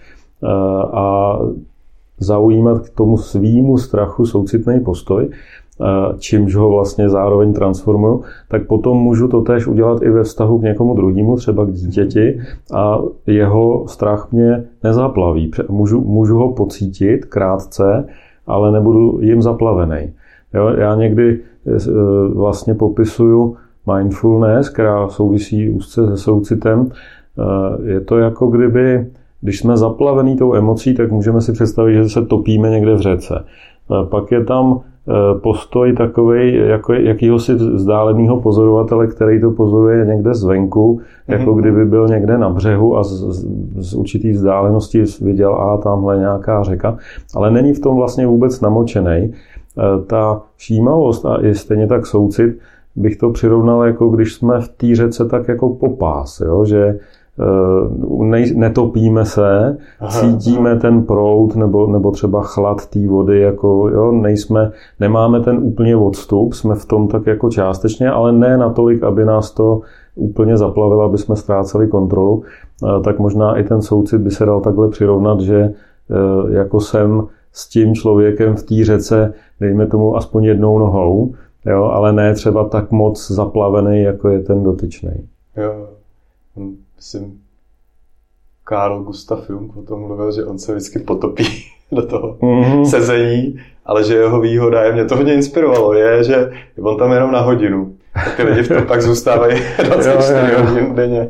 eh, 0.43 0.47
a 0.93 1.39
zaujímat 2.19 2.89
k 2.89 2.89
tomu 2.89 3.17
svýmu 3.17 3.77
strachu 3.77 4.25
soucitný 4.25 4.79
postoj, 4.79 5.29
čímž 6.19 6.55
ho 6.55 6.69
vlastně 6.69 7.09
zároveň 7.09 7.53
transformuju, 7.53 8.23
tak 8.49 8.67
potom 8.67 8.97
můžu 8.97 9.27
to 9.27 9.41
též 9.41 9.67
udělat 9.67 10.01
i 10.01 10.09
ve 10.09 10.23
vztahu 10.23 10.59
k 10.59 10.61
někomu 10.61 10.95
druhému, 10.95 11.35
třeba 11.35 11.65
k 11.65 11.71
dítěti 11.71 12.39
a 12.73 12.99
jeho 13.27 13.87
strach 13.87 14.31
mě 14.31 14.63
nezaplaví. 14.83 15.51
Můžu, 15.69 16.01
můžu 16.01 16.37
ho 16.37 16.51
pocítit 16.51 17.25
krátce, 17.25 18.07
ale 18.47 18.71
nebudu 18.71 19.19
jim 19.21 19.41
zaplavený. 19.41 20.13
Jo, 20.53 20.67
já 20.67 20.95
někdy 20.95 21.39
e, 21.67 21.77
vlastně 22.33 22.73
popisuju 22.73 23.55
mindfulness, 23.95 24.69
která 24.69 25.09
souvisí 25.09 25.69
úzce 25.69 26.07
se 26.07 26.17
soucitem. 26.17 26.89
E, 26.89 27.91
je 27.91 28.01
to 28.01 28.17
jako 28.17 28.47
kdyby, 28.47 29.07
když 29.41 29.59
jsme 29.59 29.77
zaplavený 29.77 30.37
tou 30.37 30.53
emocí, 30.55 30.93
tak 30.93 31.11
můžeme 31.11 31.41
si 31.41 31.51
představit, 31.51 31.93
že 31.93 32.09
se 32.09 32.25
topíme 32.25 32.69
někde 32.69 32.95
v 32.95 33.01
řece. 33.01 33.43
Pak 34.09 34.31
je 34.31 34.43
tam 34.43 34.81
postoj 35.41 35.93
takový 35.93 36.55
jako 36.55 36.93
jakýhosi 36.93 37.53
vzdáleného 37.53 38.41
pozorovatele, 38.41 39.07
který 39.07 39.41
to 39.41 39.51
pozoruje 39.51 40.05
někde 40.05 40.33
zvenku, 40.33 41.01
jako 41.27 41.51
mm-hmm. 41.51 41.59
kdyby 41.59 41.85
byl 41.85 42.07
někde 42.07 42.37
na 42.37 42.49
břehu 42.49 42.97
a 42.97 43.03
z, 43.03 43.09
z, 43.09 43.45
z 43.75 43.93
určitý 43.93 44.31
vzdálenosti 44.31 45.03
viděl, 45.21 45.53
a 45.53 45.77
tamhle 45.77 46.17
nějaká 46.17 46.63
řeka, 46.63 46.97
ale 47.35 47.51
není 47.51 47.73
v 47.73 47.79
tom 47.79 47.95
vlastně 47.95 48.27
vůbec 48.27 48.61
namočený. 48.61 49.33
Ta 50.07 50.41
všímavost 50.55 51.25
a 51.25 51.45
i 51.45 51.55
stejně 51.55 51.87
tak 51.87 52.05
soucit 52.05 52.59
bych 52.95 53.17
to 53.17 53.29
přirovnal, 53.29 53.83
jako 53.83 54.09
když 54.09 54.33
jsme 54.33 54.61
v 54.61 54.69
té 54.69 54.95
řece 54.95 55.25
tak 55.25 55.47
jako 55.47 55.69
popás, 55.69 56.41
jo? 56.45 56.65
že 56.65 56.99
uh, 57.37 58.25
nej, 58.25 58.53
netopíme 58.55 59.25
se, 59.25 59.77
aha, 59.99 60.19
cítíme 60.19 60.71
aha. 60.71 60.79
ten 60.79 61.03
prout 61.03 61.55
nebo, 61.55 61.87
nebo 61.87 62.11
třeba 62.11 62.41
chlad 62.43 62.85
té 62.85 63.07
vody, 63.07 63.39
jako 63.39 63.89
jo, 63.89 64.11
nejsme, 64.11 64.71
nemáme 64.99 65.39
ten 65.39 65.57
úplně 65.57 65.95
odstup, 65.95 66.53
jsme 66.53 66.75
v 66.75 66.85
tom 66.85 67.07
tak 67.07 67.27
jako 67.27 67.49
částečně, 67.49 68.11
ale 68.11 68.31
ne 68.31 68.57
natolik, 68.57 69.03
aby 69.03 69.25
nás 69.25 69.51
to 69.51 69.81
úplně 70.15 70.57
zaplavilo, 70.57 71.01
aby 71.01 71.17
jsme 71.17 71.35
ztráceli 71.35 71.87
kontrolu, 71.87 72.43
uh, 72.83 73.01
tak 73.03 73.19
možná 73.19 73.57
i 73.57 73.63
ten 73.63 73.81
soucit 73.81 74.21
by 74.21 74.31
se 74.31 74.45
dal 74.45 74.61
takhle 74.61 74.89
přirovnat, 74.89 75.39
že 75.39 75.73
uh, 76.43 76.51
jako 76.51 76.79
jsem 76.79 77.27
s 77.51 77.69
tím 77.69 77.95
člověkem 77.95 78.55
v 78.55 78.63
té 78.63 78.83
řece, 78.83 79.33
dejme 79.59 79.87
tomu 79.87 80.15
aspoň 80.15 80.43
jednou 80.43 80.79
nohou, 80.79 81.33
jo, 81.65 81.83
ale 81.83 82.13
ne 82.13 82.33
třeba 82.33 82.69
tak 82.69 82.91
moc 82.91 83.31
zaplavený, 83.31 84.01
jako 84.01 84.29
je 84.29 84.39
ten 84.39 84.63
dotyčný. 84.63 85.11
Jo, 85.57 85.87
myslím, 87.03 87.41
Karl 88.63 89.03
Gustav 89.03 89.49
Jung 89.49 89.77
o 89.77 89.81
tom 89.81 89.99
mluvil, 89.99 90.31
že 90.31 90.45
on 90.45 90.59
se 90.59 90.71
vždycky 90.71 90.99
potopí 90.99 91.43
do 91.91 92.07
toho 92.07 92.33
mm-hmm. 92.33 92.83
sezení, 92.83 93.59
ale 93.85 94.03
že 94.03 94.13
jeho 94.13 94.41
výhoda 94.41 94.83
je, 94.83 94.93
mě 94.93 95.05
to 95.05 95.15
hodně 95.15 95.33
inspirovalo, 95.33 95.93
je, 95.93 96.23
že 96.23 96.51
on 96.81 96.97
tam 96.97 97.11
jenom 97.11 97.31
na 97.31 97.41
hodinu 97.41 97.97
ty 98.37 98.43
lidi 98.43 98.63
v 98.63 98.67
tom 98.67 98.83
pak 98.87 99.01
zůstávají 99.01 99.61
24 99.83 100.39
hodin 100.65 100.95
denně. 100.95 101.29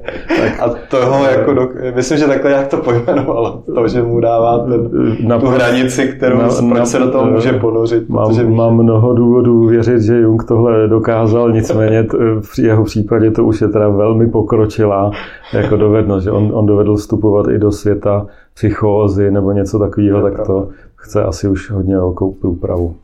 A 0.60 0.70
toho 0.70 1.26
jako, 1.26 1.54
do, 1.54 1.70
myslím, 1.96 2.18
že 2.18 2.28
takhle 2.28 2.52
jak 2.52 2.68
to 2.68 2.78
pojmenovalo, 2.78 3.64
to, 3.76 3.88
že 3.88 4.02
mu 4.04 4.20
dává 4.20 4.60
ten, 4.60 4.90
na, 5.28 5.40
tu 5.40 5.48
hranici, 5.48 6.08
kterou 6.08 6.38
na, 6.38 6.48
na, 6.80 6.86
se 6.86 7.00
do 7.00 7.12
toho 7.12 7.26
může 7.26 7.54
ponořit. 7.54 8.10
Mám, 8.10 8.38
ví, 8.38 8.44
mám 8.44 8.78
mnoho 8.78 9.14
důvodů 9.14 9.66
věřit, 9.66 10.02
že 10.02 10.20
Jung 10.20 10.44
tohle 10.44 10.88
dokázal, 10.88 11.52
nicméně 11.52 12.08
v 12.42 12.60
jeho 12.60 12.84
případě 12.84 13.32
to 13.32 13.46
už 13.46 13.62
je 13.62 13.68
teda 13.68 13.90
velmi 13.90 14.28
pokročilá 14.28 15.12
jako 15.54 15.78
dovednost, 15.78 16.24
že 16.24 16.32
on, 16.32 16.52
on 16.54 16.66
dovedl 16.66 16.96
vstupovat 16.96 17.48
i 17.48 17.58
do 17.58 17.72
světa 17.72 18.26
psychózy 18.54 19.32
nebo 19.32 19.52
něco 19.52 19.80
takového, 19.80 20.22
tak 20.22 20.48
to 20.48 20.68
chce 20.96 21.24
asi 21.24 21.48
už 21.48 21.72
hodně 21.72 21.96
velkou 21.96 22.32
průpravu. 22.32 22.96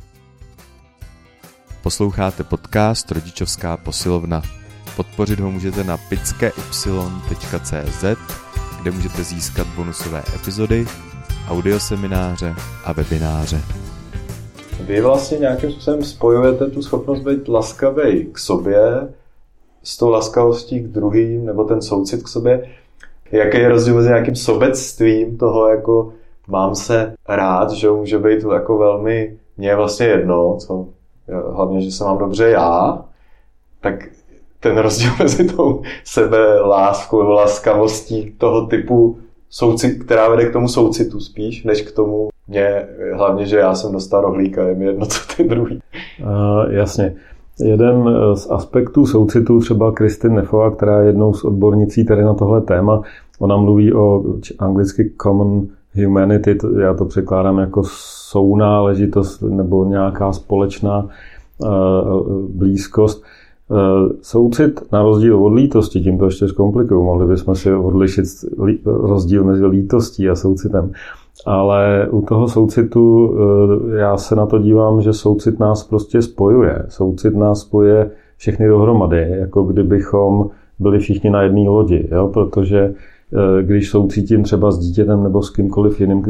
Posloucháte 1.83 2.43
podcast 2.43 3.11
Rodičovská 3.11 3.77
posilovna. 3.77 4.41
Podpořit 4.95 5.39
ho 5.39 5.51
můžete 5.51 5.83
na 5.83 5.97
pické.cz, 6.09 8.03
kde 8.81 8.91
můžete 8.91 9.23
získat 9.23 9.67
bonusové 9.75 10.23
epizody, 10.35 10.85
audiosemináře 11.47 12.55
a 12.85 12.93
webináře. 12.93 13.61
Vy 14.81 15.01
vlastně 15.01 15.37
nějakým 15.37 15.71
způsobem 15.71 16.03
spojujete 16.03 16.69
tu 16.69 16.81
schopnost 16.81 17.19
být 17.19 17.47
laskavý 17.47 18.25
k 18.31 18.37
sobě 18.37 19.13
s 19.83 19.97
tou 19.97 20.09
laskavostí 20.09 20.79
k 20.79 20.87
druhým, 20.87 21.45
nebo 21.45 21.63
ten 21.63 21.81
soucit 21.81 22.23
k 22.23 22.27
sobě. 22.27 22.69
Jaký 23.31 23.57
je 23.57 23.69
rozdíl 23.69 23.95
mezi 23.95 24.07
nějakým 24.07 24.35
sobectvím 24.35 25.37
toho, 25.37 25.67
jako 25.67 26.13
mám 26.47 26.75
se 26.75 27.13
rád, 27.29 27.71
že 27.71 27.89
může 27.89 28.19
být 28.19 28.45
jako 28.53 28.77
velmi, 28.77 29.37
mě 29.57 29.67
je 29.69 29.75
vlastně 29.75 30.05
jedno, 30.05 30.57
co 30.59 30.87
hlavně, 31.53 31.81
že 31.81 31.91
se 31.91 32.03
mám 32.03 32.17
dobře 32.17 32.49
já, 32.49 33.01
tak 33.81 34.09
ten 34.59 34.77
rozdíl 34.77 35.11
mezi 35.19 35.47
tou 35.47 35.81
sebe 36.03 36.61
láskou 36.61 37.19
nebo 37.19 37.31
laskavostí 37.31 38.35
toho 38.37 38.67
typu, 38.67 39.17
soucit, 39.49 40.03
která 40.03 40.29
vede 40.29 40.45
k 40.45 40.53
tomu 40.53 40.67
soucitu 40.67 41.19
spíš, 41.19 41.63
než 41.63 41.81
k 41.81 41.91
tomu 41.91 42.29
mě, 42.47 42.87
hlavně, 43.13 43.45
že 43.45 43.57
já 43.57 43.75
jsem 43.75 43.91
dostal 43.91 44.21
rohlíka, 44.21 44.67
je 44.67 44.75
mi 44.75 44.85
jedno, 44.85 45.05
co 45.05 45.35
ty 45.37 45.43
druhý. 45.43 45.79
Uh, 46.21 46.73
jasně. 46.73 47.15
Jeden 47.59 48.09
z 48.33 48.51
aspektů 48.51 49.05
soucitu, 49.05 49.59
třeba 49.59 49.91
Kristin 49.91 50.35
Nefová, 50.35 50.71
která 50.71 51.01
je 51.01 51.07
jednou 51.07 51.33
z 51.33 51.43
odbornicí 51.43 52.05
tady 52.05 52.23
na 52.23 52.33
tohle 52.33 52.61
téma, 52.61 53.01
ona 53.39 53.57
mluví 53.57 53.93
o 53.93 54.23
anglicky 54.59 55.13
common 55.21 55.67
humanity, 56.05 56.57
já 56.79 56.93
to 56.93 57.05
překládám 57.05 57.57
jako 57.57 57.83
sounáležitost 58.29 59.41
nebo 59.41 59.85
nějaká 59.85 60.33
společná 60.33 61.07
eh, 61.63 61.67
blízkost. 62.49 63.23
Eh, 63.71 64.13
soucit 64.21 64.91
na 64.91 65.03
rozdíl 65.03 65.45
od 65.45 65.53
lítosti, 65.53 66.01
tím 66.01 66.17
to 66.17 66.25
ještě 66.25 66.47
zkomplikuju, 66.47 67.03
mohli 67.03 67.27
bychom 67.27 67.55
si 67.55 67.73
odlišit 67.73 68.25
rozdíl 68.85 69.43
mezi 69.43 69.65
lítostí 69.65 70.29
a 70.29 70.35
soucitem. 70.35 70.91
Ale 71.45 72.07
u 72.11 72.21
toho 72.21 72.47
soucitu 72.47 73.35
eh, 73.93 73.97
já 73.99 74.17
se 74.17 74.35
na 74.35 74.45
to 74.45 74.59
dívám, 74.59 75.01
že 75.01 75.13
soucit 75.13 75.59
nás 75.59 75.83
prostě 75.83 76.21
spojuje. 76.21 76.85
Soucit 76.87 77.35
nás 77.35 77.59
spojuje 77.59 78.11
všechny 78.37 78.67
dohromady, 78.67 79.27
jako 79.29 79.63
kdybychom 79.63 80.49
byli 80.79 80.99
všichni 80.99 81.29
na 81.29 81.41
jedné 81.41 81.69
lodi, 81.69 82.07
jo? 82.11 82.27
protože 82.27 82.79
Eh, 82.85 82.93
když 83.61 83.89
soucítím 83.89 84.43
třeba 84.43 84.71
s 84.71 84.79
dítětem 84.79 85.23
nebo 85.23 85.41
s 85.41 85.49
kýmkoliv 85.49 86.01
jiným, 86.01 86.23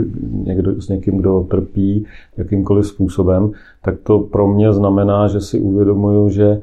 někdo, 0.46 0.82
s 0.82 0.90
někým, 0.90 1.18
kdo 1.18 1.46
trpí 1.50 2.06
jakýmkoliv 2.38 2.88
způsobem, 2.88 3.52
tak 3.84 3.96
to 4.04 4.20
pro 4.20 4.48
mě 4.48 4.74
znamená, 4.74 5.28
že 5.28 5.42
si 5.42 5.60
uvědomuju, 5.60 6.30
že 6.30 6.46
eh, 6.46 6.62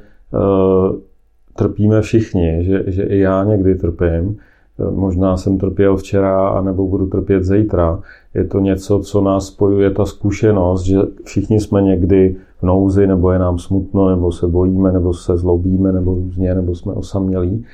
trpíme 1.56 2.02
všichni, 2.02 2.64
že, 2.64 2.84
že 2.86 3.02
i 3.02 3.18
já 3.18 3.44
někdy 3.44 3.74
trpím. 3.74 4.36
Eh, 4.78 4.90
možná 4.90 5.36
jsem 5.36 5.58
trpěl 5.58 5.96
včera, 5.96 6.48
anebo 6.48 6.86
budu 6.86 7.06
trpět 7.06 7.44
zítra. 7.44 8.00
Je 8.34 8.44
to 8.44 8.60
něco, 8.60 8.98
co 8.98 9.20
nás 9.20 9.46
spojuje, 9.46 9.90
ta 9.90 10.04
zkušenost, 10.04 10.82
že 10.82 10.98
všichni 11.24 11.60
jsme 11.60 11.82
někdy 11.82 12.36
v 12.58 12.62
nouzi, 12.62 13.06
nebo 13.06 13.30
je 13.30 13.38
nám 13.38 13.58
smutno, 13.58 14.10
nebo 14.10 14.32
se 14.32 14.46
bojíme, 14.46 14.92
nebo 14.92 15.14
se 15.14 15.36
zlobíme, 15.36 15.92
nebo 15.92 16.14
různě, 16.14 16.54
nebo 16.54 16.74
jsme 16.74 16.92
osamělí. 16.92 17.64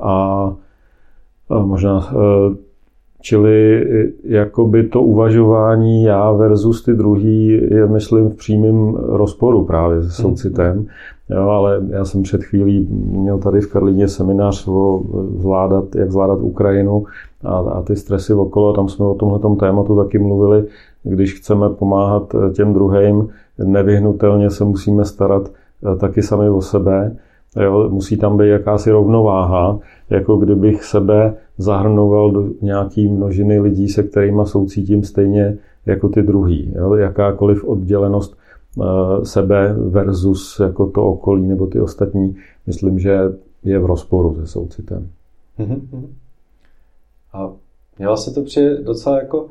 A 0.00 0.52
možná 1.50 2.08
e, 2.12 2.64
Čili 3.24 3.86
jakoby 4.24 4.82
to 4.82 5.02
uvažování 5.02 6.04
já 6.04 6.32
versus 6.32 6.84
ty 6.84 6.94
druhý 6.94 7.48
je, 7.48 7.86
myslím, 7.86 8.28
v 8.28 8.36
přímém 8.36 8.94
rozporu 8.94 9.64
právě 9.64 10.02
se 10.02 10.22
hmm. 10.22 10.30
soucitem. 10.30 10.86
Jo, 11.30 11.48
ale 11.48 11.82
já 11.88 12.04
jsem 12.04 12.22
před 12.22 12.44
chvílí 12.44 12.88
měl 12.90 13.38
tady 13.38 13.60
v 13.60 13.72
Karlíně 13.72 14.08
seminář 14.08 14.68
o 14.68 15.02
zvládat, 15.38 15.96
jak 15.96 16.12
zvládat 16.12 16.38
Ukrajinu 16.40 17.04
a, 17.44 17.56
a 17.56 17.82
ty 17.82 17.96
stresy 17.96 18.34
okolo. 18.34 18.72
Tam 18.72 18.88
jsme 18.88 19.04
o 19.04 19.14
tomhle 19.14 19.56
tématu 19.60 19.96
taky 19.96 20.18
mluvili. 20.18 20.64
Když 21.02 21.34
chceme 21.34 21.70
pomáhat 21.70 22.34
těm 22.52 22.72
druhým, 22.72 23.28
nevyhnutelně 23.64 24.50
se 24.50 24.64
musíme 24.64 25.04
starat 25.04 25.50
taky 26.00 26.22
sami 26.22 26.50
o 26.50 26.60
sebe. 26.60 27.16
Jo, 27.62 27.88
musí 27.90 28.16
tam 28.16 28.36
být 28.36 28.48
jakási 28.48 28.90
rovnováha, 28.90 29.78
jako 30.10 30.36
kdybych 30.36 30.84
sebe 30.84 31.34
zahrnoval 31.58 32.30
do 32.30 32.48
nějaký 32.62 33.08
množiny 33.08 33.60
lidí, 33.60 33.88
se 33.88 34.02
kterými 34.02 34.42
soucítím 34.44 35.04
stejně 35.04 35.58
jako 35.86 36.08
ty 36.08 36.22
druhý. 36.22 36.72
Jo? 36.76 36.94
Jakákoliv 36.94 37.64
oddělenost 37.64 38.36
eh, 38.82 38.84
sebe 39.24 39.72
versus 39.72 40.60
jako 40.60 40.86
to 40.86 41.06
okolí 41.06 41.48
nebo 41.48 41.66
ty 41.66 41.80
ostatní, 41.80 42.36
myslím, 42.66 42.98
že 42.98 43.18
je 43.64 43.78
v 43.78 43.86
rozporu 43.86 44.34
se 44.34 44.46
soucitem. 44.46 45.08
Mm-hmm. 45.58 46.06
A 47.32 47.52
měla 47.98 48.16
se 48.16 48.30
to 48.30 48.42
přijde 48.42 48.82
docela 48.82 49.18
jako 49.18 49.46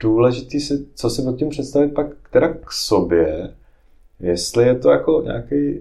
důležitý, 0.00 0.60
si, 0.60 0.86
co 0.94 1.10
si 1.10 1.22
pod 1.22 1.36
tím 1.36 1.48
představit 1.48 1.94
pak 1.94 2.06
teda 2.32 2.48
k 2.48 2.72
sobě, 2.72 3.50
jestli 4.20 4.64
je 4.64 4.74
to 4.74 4.90
jako 4.90 5.22
nějaký, 5.24 5.80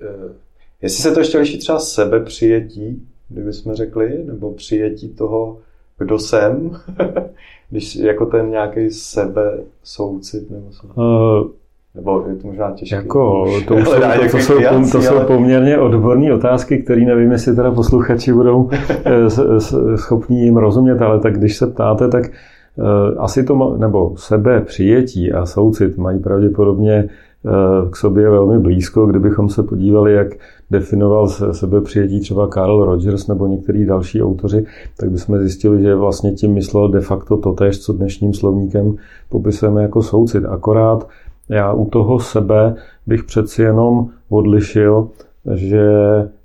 eh, 0.00 0.34
jestli 0.84 1.02
se 1.02 1.12
to 1.12 1.20
ještě 1.20 1.38
liší 1.38 1.58
třeba 1.58 1.78
sebepřijetí, 1.78 3.02
kdybychom 3.28 3.74
řekli, 3.74 4.24
nebo 4.26 4.52
přijetí 4.52 5.08
toho, 5.08 5.56
kdo 5.98 6.18
jsem, 6.18 6.70
když 7.70 7.96
jako 7.96 8.26
ten 8.26 8.50
nějaký 8.50 8.90
sebe 8.90 9.58
soucit, 9.84 10.50
nebo 10.50 10.66
co? 10.70 10.86
Uh, 10.86 11.50
nebo 11.94 12.24
je 12.28 12.36
to 12.36 12.46
možná 12.46 12.70
těžké. 12.70 12.96
Jako, 12.96 13.46
to, 13.68 13.74
jsou, 13.84 13.84
to, 13.84 14.30
to, 14.30 14.38
jsou, 14.38 14.54
to, 14.54 14.90
to 14.92 15.02
jsou 15.02 15.20
poměrně 15.26 15.78
odborné 15.78 16.34
otázky, 16.34 16.78
které 16.78 17.00
nevím, 17.00 17.32
jestli 17.32 17.56
teda 17.56 17.70
posluchači 17.70 18.32
budou 18.32 18.70
eh, 19.04 19.96
schopní 19.96 20.44
jim 20.44 20.56
rozumět, 20.56 21.02
ale 21.02 21.20
tak 21.20 21.38
když 21.38 21.56
se 21.56 21.66
ptáte, 21.66 22.08
tak 22.08 22.24
uh, 22.76 23.24
asi 23.24 23.44
to, 23.44 23.76
nebo 23.76 24.16
sebe 24.16 24.60
přijetí 24.60 25.32
a 25.32 25.46
soucit 25.46 25.98
mají 25.98 26.18
pravděpodobně 26.18 27.08
Eh, 27.46 27.90
k 27.90 27.96
sobě 27.96 28.30
velmi 28.30 28.58
blízko. 28.58 29.06
Kdybychom 29.06 29.48
se 29.48 29.62
podívali, 29.62 30.12
jak 30.12 30.28
definoval 30.74 31.28
sebe 31.28 31.80
přijetí 31.80 32.20
třeba 32.20 32.48
Carl 32.48 32.84
Rogers 32.84 33.26
nebo 33.26 33.46
některý 33.46 33.86
další 33.86 34.22
autoři, 34.22 34.66
tak 34.96 35.10
bychom 35.10 35.38
zjistili, 35.38 35.82
že 35.82 35.94
vlastně 35.94 36.32
tím 36.32 36.54
myslel 36.54 36.88
de 36.88 37.00
facto 37.00 37.36
totéž, 37.36 37.78
co 37.78 37.92
dnešním 37.92 38.34
slovníkem 38.34 38.96
popisujeme 39.28 39.82
jako 39.82 40.02
soucit. 40.02 40.44
Akorát 40.44 41.08
já 41.48 41.72
u 41.72 41.84
toho 41.84 42.18
sebe 42.18 42.74
bych 43.06 43.24
přeci 43.24 43.62
jenom 43.62 44.08
odlišil, 44.28 45.08
že 45.54 45.86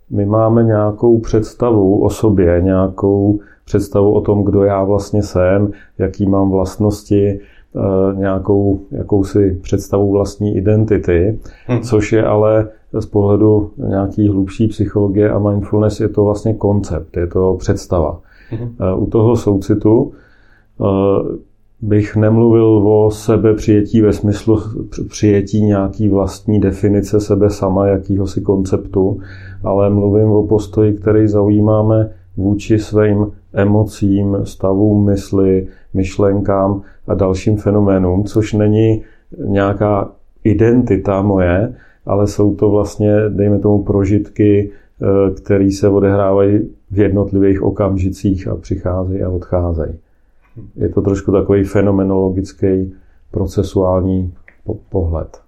my 0.10 0.26
máme 0.26 0.64
nějakou 0.64 1.20
představu 1.20 2.04
o 2.04 2.10
sobě, 2.10 2.62
nějakou 2.62 3.40
představu 3.66 4.14
o 4.14 4.22
tom, 4.22 4.44
kdo 4.44 4.64
já 4.64 4.84
vlastně 4.84 5.24
jsem, 5.24 5.72
jaký 5.98 6.26
mám 6.26 6.52
vlastnosti, 6.52 7.40
eh, 7.40 8.16
nějakou 8.16 8.80
jakousi 8.92 9.60
představu 9.62 10.12
vlastní 10.12 10.58
identity, 10.58 11.40
hmm. 11.66 11.82
což 11.82 12.12
je 12.12 12.26
ale 12.26 12.68
z 13.00 13.06
pohledu 13.06 13.72
nějaký 13.78 14.30
hlubší 14.30 14.68
psychologie 14.68 15.32
a 15.32 15.40
mindfulness 15.40 16.00
je 16.00 16.10
to 16.10 16.24
vlastně 16.24 16.54
koncept, 16.54 17.18
je 17.18 17.28
to 17.28 17.56
představa. 17.60 18.20
Hmm. 18.50 18.76
U 18.98 19.06
toho 19.06 19.36
soucitu 19.36 20.12
eh, 20.82 20.86
bych 21.82 22.16
nemluvil 22.16 22.66
o 22.66 23.12
sebe 23.12 23.54
přijetí 23.54 24.02
ve 24.02 24.14
smyslu 24.14 24.62
přijetí 25.10 25.62
nějaký 25.62 26.10
vlastní 26.10 26.60
definice 26.60 27.20
sebe 27.20 27.50
sama, 27.50 27.88
jakýhosi 27.88 28.42
konceptu, 28.42 29.20
ale 29.64 29.90
mluvím 29.90 30.32
o 30.32 30.48
postoji, 30.48 30.94
který 30.94 31.28
zaujímáme 31.28 32.10
vůči 32.38 32.80
svým 32.80 33.32
emocím, 33.54 34.38
stavům 34.44 35.06
mysli, 35.06 35.68
myšlenkám 35.94 36.82
a 37.08 37.14
dalším 37.14 37.58
fenoménům, 37.58 38.24
což 38.24 38.54
není 38.54 39.02
nějaká 39.46 40.12
identita 40.44 41.22
moje, 41.22 41.74
ale 42.10 42.28
jsou 42.28 42.56
to 42.56 42.70
vlastně, 42.70 43.16
dejme 43.30 43.60
tomu, 43.60 43.84
prožitky, 43.84 44.72
eh, 45.02 45.32
které 45.32 45.72
se 45.72 45.90
odehrávají 45.90 46.70
v 46.92 47.00
jednotlivých 47.00 47.62
okamžicích 47.62 48.48
a 48.48 48.56
přicházejí 48.56 49.24
a 49.24 49.30
odcházejí. 49.30 49.94
Je 50.76 50.90
to 50.90 51.02
trošku 51.02 51.32
takový 51.32 51.64
fenomenologický, 51.64 52.94
procesuální 53.32 54.34
pohled. 54.90 55.42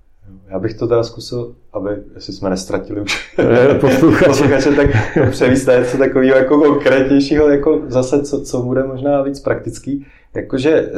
Já 0.50 0.60
bych 0.60 0.74
to 0.74 0.88
teda 0.88 1.04
zkusil, 1.04 1.56
aby, 1.74 1.89
jestli 2.15 2.34
jsme 2.34 2.50
nestratili 2.50 3.02
už 3.02 3.36
posluchače, 4.26 4.71
tak 4.71 4.88
převíst 5.30 5.67
něco 5.67 5.97
takového 5.97 6.38
jako 6.38 6.58
konkrétnějšího, 6.58 7.50
jako 7.50 7.82
zase, 7.88 8.21
co, 8.21 8.41
co 8.41 8.62
bude 8.62 8.84
možná 8.84 9.21
víc 9.21 9.39
praktický. 9.39 10.06
Jakože 10.36 10.71
eh, 10.71 10.91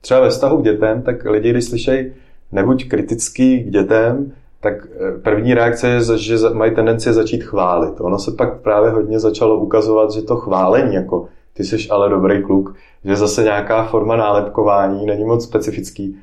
třeba 0.00 0.20
ve 0.20 0.30
vztahu 0.30 0.58
k 0.58 0.64
dětem, 0.64 1.02
tak 1.02 1.24
lidi, 1.24 1.50
když 1.50 1.64
slyšejí 1.64 2.12
nebuď 2.52 2.88
kritický 2.88 3.64
k 3.64 3.70
dětem, 3.70 4.32
tak 4.62 4.74
eh, 4.86 5.18
první 5.18 5.54
reakce 5.54 5.88
je, 5.88 6.00
že 6.18 6.36
mají 6.52 6.74
tendenci 6.74 7.12
začít 7.12 7.44
chválit. 7.44 8.00
Ono 8.00 8.18
se 8.18 8.30
pak 8.30 8.60
právě 8.60 8.90
hodně 8.90 9.18
začalo 9.18 9.58
ukazovat, 9.58 10.10
že 10.10 10.22
to 10.22 10.36
chválení, 10.36 10.94
jako 10.94 11.26
ty 11.54 11.64
jsi 11.64 11.88
ale 11.90 12.08
dobrý 12.08 12.42
kluk, 12.42 12.74
že 13.04 13.16
zase 13.16 13.42
nějaká 13.42 13.84
forma 13.84 14.16
nálepkování 14.16 15.06
není 15.06 15.24
moc 15.24 15.44
specifický. 15.44 16.16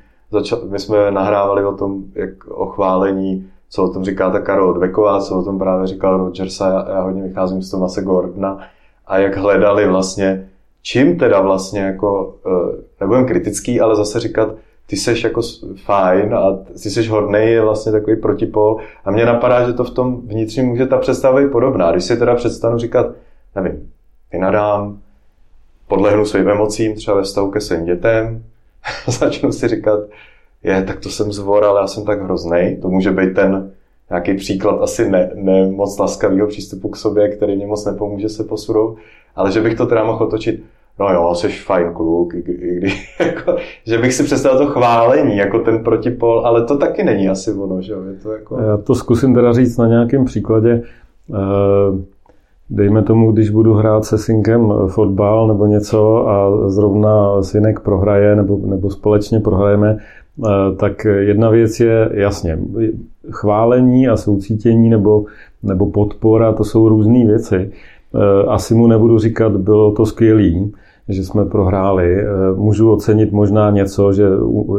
My 0.70 0.78
jsme 0.78 1.10
nahrávali 1.10 1.64
o 1.64 1.72
tom, 1.72 2.02
jak 2.14 2.30
o 2.48 2.66
chválení, 2.66 3.50
co 3.70 3.84
o 3.84 3.92
tom 3.92 4.04
říká 4.04 4.30
ta 4.30 4.40
Karol 4.40 4.72
Dveková, 4.72 5.20
co 5.20 5.38
o 5.38 5.42
tom 5.42 5.58
právě 5.58 5.86
říkal 5.86 6.16
Rogersa, 6.16 6.68
já, 6.68 6.94
já 6.94 7.00
hodně 7.00 7.22
vycházím 7.22 7.62
z 7.62 7.70
Tomase 7.70 8.02
Gordona, 8.02 8.58
a 9.06 9.18
jak 9.18 9.36
hledali 9.36 9.88
vlastně, 9.88 10.50
čím 10.82 11.18
teda 11.18 11.40
vlastně 11.40 11.80
jako, 11.80 12.34
eh, 12.46 12.82
nebudem 13.00 13.26
kritický, 13.26 13.80
ale 13.80 13.96
zase 13.96 14.20
říkat, 14.20 14.48
ty 14.90 14.96
seš 14.96 15.24
jako 15.24 15.40
fajn 15.84 16.34
a 16.34 16.58
ty 16.82 16.90
seš 16.90 17.10
hodnej 17.10 17.52
je 17.52 17.60
vlastně 17.60 17.92
takový 17.92 18.16
protipol. 18.16 18.76
A 19.04 19.10
mně 19.10 19.26
napadá, 19.26 19.66
že 19.66 19.72
to 19.72 19.84
v 19.84 19.90
tom 19.90 20.20
vnitřním 20.26 20.66
může 20.66 20.86
ta 20.86 20.98
představa 20.98 21.40
být 21.40 21.50
podobná. 21.52 21.92
Když 21.92 22.04
si 22.04 22.16
teda 22.16 22.34
přestanu 22.34 22.78
říkat, 22.78 23.06
nevím, 23.56 23.90
vynadám, 24.32 24.98
podlehnu 25.88 26.24
svým 26.24 26.48
emocím, 26.48 26.94
třeba 26.94 27.16
ve 27.16 27.22
vztahu 27.22 27.50
ke 27.50 27.60
svým 27.60 27.84
dětem, 27.84 28.44
začnu 29.06 29.52
si 29.52 29.68
říkat, 29.68 30.00
je, 30.62 30.82
tak 30.82 31.00
to 31.00 31.08
jsem 31.08 31.32
zvor, 31.32 31.64
ale 31.64 31.80
já 31.80 31.86
jsem 31.86 32.04
tak 32.04 32.22
hrozný. 32.22 32.78
To 32.82 32.88
může 32.88 33.10
být 33.10 33.34
ten 33.34 33.72
nějaký 34.10 34.34
příklad 34.34 34.82
asi 34.82 35.10
ne, 35.10 35.30
ne 35.34 35.66
moc 35.66 35.98
laskavého 35.98 36.46
přístupu 36.46 36.88
k 36.88 36.96
sobě, 36.96 37.28
který 37.28 37.56
mě 37.56 37.66
moc 37.66 37.84
nepomůže 37.84 38.28
se 38.28 38.44
posunout, 38.44 38.96
ale 39.36 39.52
že 39.52 39.60
bych 39.60 39.74
to 39.74 39.86
teda 39.86 40.04
mohl 40.04 40.24
otočit, 40.24 40.64
no 41.00 41.08
jo, 41.08 41.34
jsi 41.34 41.48
fajn 41.48 41.92
kluk, 41.94 42.34
i, 42.34 42.38
i 42.38 42.76
když, 42.76 43.16
jako, 43.26 43.56
že 43.86 43.98
bych 43.98 44.14
si 44.14 44.22
představil 44.22 44.58
to 44.58 44.66
chválení, 44.66 45.36
jako 45.36 45.58
ten 45.58 45.84
protipol, 45.84 46.46
ale 46.46 46.64
to 46.64 46.78
taky 46.78 47.04
není 47.04 47.28
asi 47.28 47.52
ono, 47.52 47.82
že 47.82 47.92
jo, 47.92 48.04
je 48.04 48.14
to 48.14 48.32
jako... 48.32 48.60
Já 48.60 48.76
to 48.76 48.94
zkusím 48.94 49.34
teda 49.34 49.52
říct 49.52 49.76
na 49.76 49.86
nějakém 49.86 50.24
příkladě. 50.24 50.82
Uh 51.28 52.00
dejme 52.70 53.02
tomu, 53.02 53.32
když 53.32 53.50
budu 53.50 53.74
hrát 53.74 54.04
se 54.04 54.18
synkem 54.18 54.72
fotbal 54.88 55.48
nebo 55.48 55.66
něco 55.66 56.28
a 56.28 56.68
zrovna 56.70 57.42
synek 57.42 57.80
prohraje 57.80 58.36
nebo, 58.36 58.60
nebo 58.64 58.90
společně 58.90 59.40
prohrajeme, 59.40 59.96
eh, 59.98 60.48
tak 60.76 61.06
jedna 61.18 61.50
věc 61.50 61.80
je 61.80 62.10
jasně, 62.12 62.58
chválení 63.30 64.08
a 64.08 64.16
soucítění 64.16 64.90
nebo, 64.90 65.24
nebo 65.62 65.90
podpora, 65.90 66.52
to 66.52 66.64
jsou 66.64 66.88
různé 66.88 67.26
věci. 67.26 67.70
Eh, 68.14 68.46
asi 68.46 68.74
mu 68.74 68.86
nebudu 68.86 69.18
říkat, 69.18 69.56
bylo 69.56 69.92
to 69.92 70.06
skvělý, 70.06 70.72
že 71.12 71.24
jsme 71.24 71.44
prohráli. 71.44 72.20
Eh, 72.20 72.26
můžu 72.56 72.92
ocenit 72.92 73.32
možná 73.32 73.70
něco, 73.70 74.12
že 74.12 74.28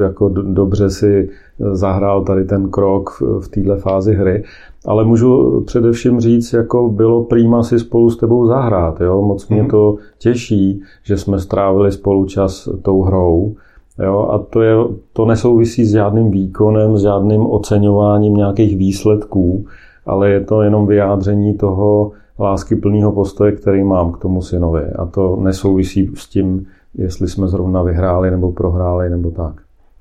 jako 0.01 0.29
dobře 0.29 0.89
si 0.89 1.29
zahrál 1.71 2.23
tady 2.23 2.45
ten 2.45 2.69
krok 2.69 3.23
v 3.39 3.47
této 3.47 3.75
fázi 3.75 4.13
hry, 4.13 4.43
ale 4.85 5.05
můžu 5.05 5.61
především 5.65 6.19
říct, 6.19 6.53
jako 6.53 6.89
bylo 6.89 7.23
prýma 7.23 7.63
si 7.63 7.79
spolu 7.79 8.09
s 8.09 8.17
tebou 8.17 8.47
zahrát. 8.47 9.01
Jo? 9.01 9.21
Moc 9.21 9.47
mě 9.49 9.61
mhm. 9.61 9.69
to 9.69 9.95
těší, 10.17 10.81
že 11.03 11.17
jsme 11.17 11.39
strávili 11.39 11.91
spolu 11.91 12.25
čas 12.25 12.69
tou 12.81 13.01
hrou. 13.01 13.55
Jo? 14.03 14.29
A 14.31 14.37
to, 14.37 14.61
je, 14.61 14.75
to 15.13 15.25
nesouvisí 15.25 15.85
s 15.85 15.91
žádným 15.91 16.31
výkonem, 16.31 16.97
s 16.97 17.01
žádným 17.01 17.45
oceňováním 17.45 18.33
nějakých 18.33 18.77
výsledků, 18.77 19.65
ale 20.05 20.29
je 20.29 20.41
to 20.41 20.61
jenom 20.61 20.87
vyjádření 20.87 21.53
toho 21.53 22.11
lásky 22.41 22.75
plného 22.75 23.11
postoje, 23.11 23.51
který 23.51 23.83
mám 23.83 24.11
k 24.11 24.17
tomu 24.17 24.41
synovi. 24.41 24.83
A 24.95 25.05
to 25.05 25.35
nesouvisí 25.35 26.11
s 26.15 26.27
tím, 26.27 26.67
jestli 26.95 27.27
jsme 27.27 27.47
zrovna 27.47 27.81
vyhráli 27.81 28.31
nebo 28.31 28.51
prohráli 28.51 29.09
nebo 29.09 29.31
tak. 29.31 29.53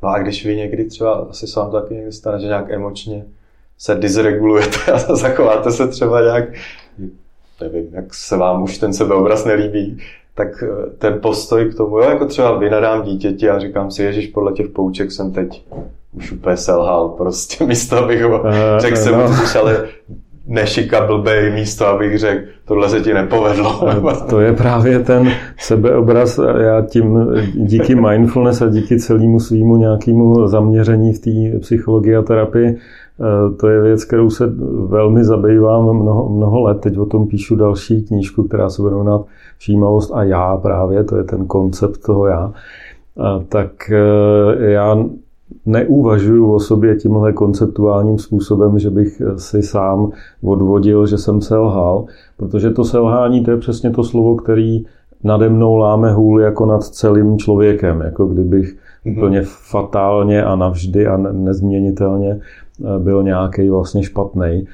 No 0.03 0.09
a 0.09 0.19
když 0.19 0.47
vy 0.47 0.57
někdy 0.57 0.85
třeba, 0.85 1.13
asi 1.13 1.47
sám 1.47 1.71
taky 1.71 1.95
někdy 1.95 2.13
stane, 2.13 2.41
že 2.41 2.47
nějak 2.47 2.71
emočně 2.71 3.25
se 3.79 3.95
dysregulujete 3.95 4.93
a 4.93 4.99
zachováte 5.17 5.71
se 5.71 5.89
třeba 5.89 6.21
nějak, 6.23 6.45
nevím, 7.61 7.89
jak 7.93 8.15
se 8.15 8.37
vám 8.37 8.63
už 8.63 8.79
ten 8.79 8.93
sebeobraz 8.93 9.45
nelíbí, 9.45 9.99
tak 10.35 10.63
eh, 10.63 10.91
ten 10.99 11.21
postoj 11.21 11.65
k 11.65 11.77
tomu, 11.77 11.99
jo, 11.99 12.11
jako 12.11 12.27
třeba 12.27 12.59
vynadám 12.59 13.03
dítěti 13.03 13.51
a 13.51 13.59
říkám 13.59 13.91
si, 13.91 14.03
Ježíš, 14.03 14.27
podle 14.27 14.53
těch 14.53 14.69
pouček 14.69 15.13
jsem 15.13 15.33
teď 15.33 15.65
už 16.13 16.33
úplně 16.33 16.57
selhal, 16.57 17.09
prostě 17.09 17.65
místo, 17.67 17.97
abych 17.97 18.23
ho 18.23 18.41
uh, 18.41 18.51
řekl 18.79 18.97
jsem 18.97 19.13
no. 19.13 19.35
ale 19.61 19.89
nešika 20.47 21.07
blbej 21.07 21.53
místo, 21.53 21.87
abych 21.87 22.19
řekl, 22.19 22.43
tohle 22.65 22.89
se 22.89 23.01
ti 23.01 23.15
nepovedlo. 23.15 23.81
To 24.31 24.41
je 24.41 24.53
právě 24.53 24.99
ten 24.99 25.31
sebeobraz. 25.59 26.41
Já 26.61 26.83
tím 26.83 27.27
díky 27.55 27.95
mindfulness 27.95 28.63
a 28.63 28.67
díky 28.67 28.99
celému 28.99 29.41
svýmu 29.41 29.77
nějakému 29.77 30.47
zaměření 30.47 31.13
v 31.13 31.19
té 31.19 31.59
psychologii 31.59 32.17
a 32.17 32.23
terapii, 32.23 32.69
eh, 32.69 33.57
to 33.57 33.69
je 33.69 33.81
věc, 33.81 34.05
kterou 34.05 34.31
se 34.31 34.53
velmi 34.89 35.25
zabývám 35.25 35.97
mnoho, 35.97 36.29
mnoho 36.29 36.61
let. 36.63 36.81
Teď 36.81 36.99
o 36.99 37.07
tom 37.07 37.27
píšu 37.27 37.57
další 37.57 38.03
knížku, 38.03 38.43
která 38.43 38.71
se 38.71 38.83
bude 38.83 38.95
jmenovat 38.95 39.27
Všímavost 39.59 40.11
a 40.15 40.23
já 40.23 40.57
právě, 40.57 41.05
to 41.05 41.17
je 41.17 41.25
ten 41.25 41.47
koncept 41.47 41.99
toho 42.07 42.27
já. 42.27 42.53
Tak 43.49 43.91
eh, 43.91 44.71
já 44.71 44.97
neuvažuju 45.67 46.53
o 46.53 46.61
sobě 46.61 46.97
tímhle 46.97 47.33
konceptuálním 47.33 48.19
způsobem, 48.19 48.79
že 48.79 48.91
bych 48.91 49.23
si 49.37 49.63
sám 49.63 50.11
odvodil, 50.43 51.07
že 51.07 51.19
jsem 51.19 51.41
selhal, 51.41 52.05
protože 52.37 52.71
to 52.71 52.85
selhání 52.85 53.45
to 53.45 53.51
je 53.51 53.57
přesně 53.57 53.91
to 53.91 54.05
slovo, 54.05 54.37
který 54.37 54.85
nade 55.25 55.49
mnou 55.49 55.77
láme 55.77 56.13
hůl 56.13 56.41
jako 56.41 56.67
nad 56.67 56.85
celým 56.85 57.39
člověkem, 57.39 58.01
jako 58.01 58.27
kdybych 58.27 58.77
mm-hmm. 58.77 59.17
úplně 59.17 59.43
fatálně 59.45 60.45
a 60.45 60.57
navždy 60.57 61.07
a 61.07 61.17
nezměnitelně 61.17 62.31
eh, 62.41 62.99
byl 62.99 63.23
nějaký 63.23 63.71
vlastně 63.71 64.03
špatný. 64.03 64.67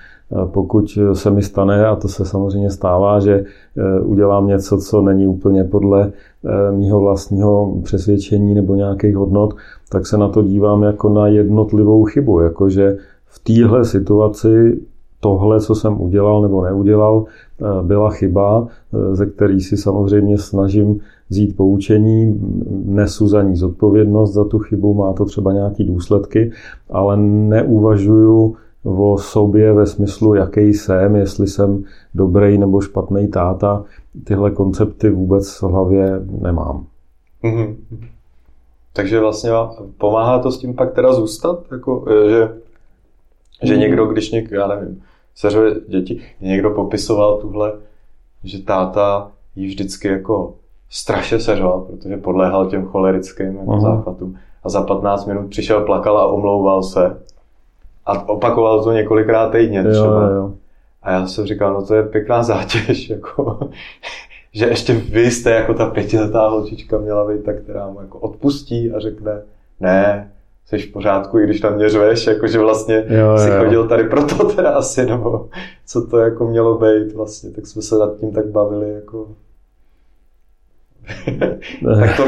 Pokud 0.47 0.99
se 1.13 1.31
mi 1.31 1.43
stane, 1.43 1.87
a 1.87 1.97
to 1.97 2.09
se 2.09 2.25
samozřejmě 2.25 2.71
stává, 2.71 3.21
že 3.21 3.45
eh, 3.77 4.01
udělám 4.01 4.47
něco, 4.47 4.79
co 4.79 5.03
není 5.03 5.27
úplně 5.27 5.65
podle 5.65 6.13
eh, 6.45 6.73
mýho 6.73 7.01
vlastního 7.01 7.81
přesvědčení 7.83 8.55
nebo 8.55 8.75
nějakých 8.75 9.17
hodnot, 9.17 9.55
tak 9.91 10.07
se 10.07 10.19
na 10.19 10.29
to 10.29 10.43
dívám 10.43 10.83
jako 10.83 11.09
na 11.09 11.29
jednotlivou 11.29 12.05
chybu, 12.05 12.41
jakože 12.41 12.97
v 13.27 13.39
téhle 13.39 13.85
situaci 13.85 14.81
tohle, 15.21 15.61
co 15.61 15.75
jsem 15.75 16.01
udělal 16.01 16.43
nebo 16.43 16.65
neudělal, 16.65 17.25
eh, 17.61 17.65
byla 17.83 18.11
chyba, 18.11 18.67
ze 19.13 19.27
který 19.27 19.61
si 19.61 19.77
samozřejmě 19.77 20.39
snažím 20.39 21.01
vzít 21.31 21.57
poučení, 21.57 22.41
nesu 22.85 23.29
za 23.29 23.43
ní 23.43 23.57
zodpovědnost 23.57 24.33
za 24.33 24.45
tu 24.45 24.59
chybu, 24.59 24.95
má 24.95 25.13
to 25.13 25.25
třeba 25.25 25.53
nějaké 25.53 25.85
důsledky, 25.85 26.51
ale 26.91 27.17
neuvažuju 27.17 28.57
o 28.87 29.19
sobě 29.19 29.73
ve 29.73 29.87
smyslu, 29.87 30.35
jaký 30.35 30.61
jsem, 30.61 31.17
jestli 31.17 31.47
jsem 31.47 31.85
dobrý 32.15 32.59
nebo 32.59 32.81
špatný 32.81 33.29
táta. 33.29 33.85
Tyhle 34.25 34.51
koncepty 34.51 35.11
vůbec 35.11 35.61
v 35.61 35.63
hlavě 35.63 36.21
nemám. 36.41 36.87
Mm-hmm. 37.45 37.77
Takže 38.93 39.21
vlastně 39.21 39.51
pomáhá 39.99 40.39
to 40.39 40.51
s 40.51 40.59
tím 40.59 40.75
pak 40.75 40.95
teda 40.95 41.13
zůstat? 41.13 41.65
Jako, 41.73 42.05
e, 42.11 42.31
že, 42.31 42.49
že 43.63 43.73
hmm. 43.73 43.81
někdo, 43.81 44.07
když 44.07 44.31
někdo, 44.31 44.57
já 44.57 44.67
nevím, 44.67 45.03
seřve 45.35 45.75
děti, 45.89 46.21
někdo 46.41 46.71
popisoval 46.71 47.37
tuhle, 47.37 47.73
že 48.45 48.63
táta 48.63 49.31
jí 49.57 49.67
vždycky 49.67 50.09
jako 50.09 50.55
strašně 50.91 51.41
seřval, 51.41 51.81
protože 51.81 52.17
podléhal 52.17 52.71
těm 52.71 52.87
cholerickým 52.87 53.57
jako 53.57 53.81
záchvatům. 53.81 54.39
A 54.65 54.69
za 54.69 54.83
15 54.83 55.27
minut 55.27 55.51
přišel, 55.51 55.81
plakal 55.81 56.19
a 56.19 56.27
omlouval 56.27 56.83
se. 56.83 57.19
A 58.07 58.29
opakoval 58.29 58.85
to 58.85 58.93
několikrát 58.93 59.51
týdně 59.51 59.85
třeba. 59.85 60.29
Jo, 60.29 60.37
jo. 60.37 60.53
A 61.03 61.13
já 61.13 61.27
jsem 61.27 61.47
říkal, 61.47 61.75
no 61.75 61.87
to 61.87 61.95
je 61.95 62.03
pěkná 62.03 62.43
zátěž, 62.43 63.11
jako, 63.11 63.71
že 64.53 64.67
ještě 64.67 64.93
vy 64.93 65.31
jste 65.31 65.51
jako 65.51 65.75
ta 65.75 65.87
pětiletá 65.87 66.49
holčička 66.49 66.99
měla 66.99 67.29
být 67.29 67.45
ta, 67.45 67.53
která 67.53 67.89
mu 67.89 68.01
jako 68.01 68.19
odpustí 68.19 68.93
a 68.93 69.01
řekne, 69.01 69.43
ne, 69.81 70.31
jsi 70.67 70.79
v 70.79 70.93
pořádku, 70.93 71.39
i 71.39 71.45
když 71.45 71.61
tam 71.61 71.75
mě 71.75 71.89
řveš, 71.89 72.27
jakože 72.27 72.59
vlastně 72.59 73.05
jo, 73.09 73.39
jsi 73.39 73.49
jo. 73.51 73.59
chodil 73.59 73.89
tady 73.89 74.05
proto 74.05 74.45
teda 74.45 74.71
asi, 74.71 75.07
nebo 75.07 75.49
co 75.87 76.07
to 76.07 76.19
jako 76.19 76.47
mělo 76.47 76.79
být 76.79 77.15
vlastně, 77.15 77.51
tak 77.51 77.67
jsme 77.67 77.83
se 77.83 77.99
nad 77.99 78.17
tím 78.17 78.33
tak 78.33 78.47
bavili, 78.47 78.95
jako 78.95 79.29
tak 82.01 82.17
to, 82.17 82.25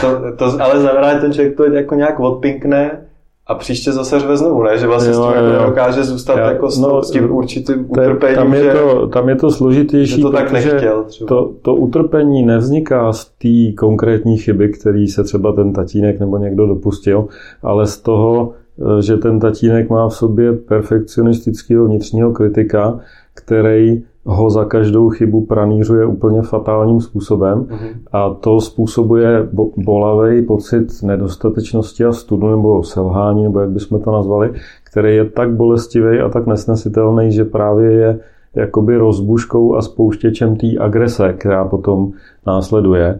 to, 0.00 0.36
to, 0.36 0.62
ale 0.62 0.80
znamená, 0.80 1.20
ten 1.20 1.32
člověk 1.32 1.56
to 1.56 1.64
jako 1.64 1.94
nějak 1.94 2.20
odpinkne 2.20 3.06
a 3.46 3.54
příště 3.54 3.92
zase 3.92 4.20
řve 4.20 4.36
znovu, 4.36 4.62
ne? 4.62 4.78
Že 4.78 4.86
vlastně 4.86 5.12
jo, 5.12 5.22
s 5.22 5.34
tím 5.34 5.44
jako 5.44 5.64
dokáže 5.66 6.04
zůstat 6.04 6.38
já, 6.38 6.50
jako 6.50 6.70
s, 6.70 6.78
no, 6.78 7.02
s 7.02 7.10
tím 7.10 7.30
určitým 7.32 7.90
utrpením. 7.90 8.36
Tam 8.36 8.54
je, 8.54 8.72
to, 8.74 9.06
tam 9.06 9.28
je 9.28 9.36
to 9.36 9.50
složitější, 9.50 10.22
to 10.22 10.30
tak 10.30 10.52
nechtěl, 10.52 11.04
třeba. 11.04 11.28
to, 11.28 11.52
to 11.62 11.74
utrpení 11.74 12.42
nevzniká 12.42 13.12
z 13.12 13.24
té 13.24 13.72
konkrétní 13.78 14.38
chyby, 14.38 14.68
který 14.68 15.08
se 15.08 15.24
třeba 15.24 15.52
ten 15.52 15.72
tatínek 15.72 16.20
nebo 16.20 16.38
někdo 16.38 16.66
dopustil, 16.66 17.26
ale 17.62 17.86
z 17.86 17.98
toho, 17.98 18.52
že 19.00 19.16
ten 19.16 19.40
tatínek 19.40 19.90
má 19.90 20.08
v 20.08 20.14
sobě 20.14 20.52
perfekcionistického 20.52 21.84
vnitřního 21.84 22.32
kritika, 22.32 23.00
který 23.34 24.02
ho 24.26 24.50
za 24.50 24.64
každou 24.64 25.08
chybu 25.08 25.46
pranířuje 25.46 26.06
úplně 26.06 26.42
fatálním 26.42 27.00
způsobem 27.00 27.64
mm-hmm. 27.64 27.94
a 28.12 28.30
to 28.30 28.60
způsobuje 28.60 29.48
bolavý 29.76 30.42
pocit 30.42 31.02
nedostatečnosti 31.02 32.04
a 32.04 32.12
studu 32.12 32.50
nebo 32.50 32.82
selhání, 32.82 33.42
nebo 33.42 33.60
jak 33.60 33.70
bychom 33.70 34.00
to 34.00 34.12
nazvali, 34.12 34.52
který 34.90 35.16
je 35.16 35.24
tak 35.24 35.54
bolestivý 35.54 36.20
a 36.20 36.28
tak 36.28 36.46
nesnesitelný, 36.46 37.32
že 37.32 37.44
právě 37.44 37.92
je 37.92 38.18
jakoby 38.54 38.96
rozbuškou 38.96 39.76
a 39.76 39.82
spouštěčem 39.82 40.56
té 40.56 40.66
agrese, 40.80 41.32
která 41.32 41.64
potom 41.64 42.12
následuje. 42.46 43.06
E, 43.06 43.18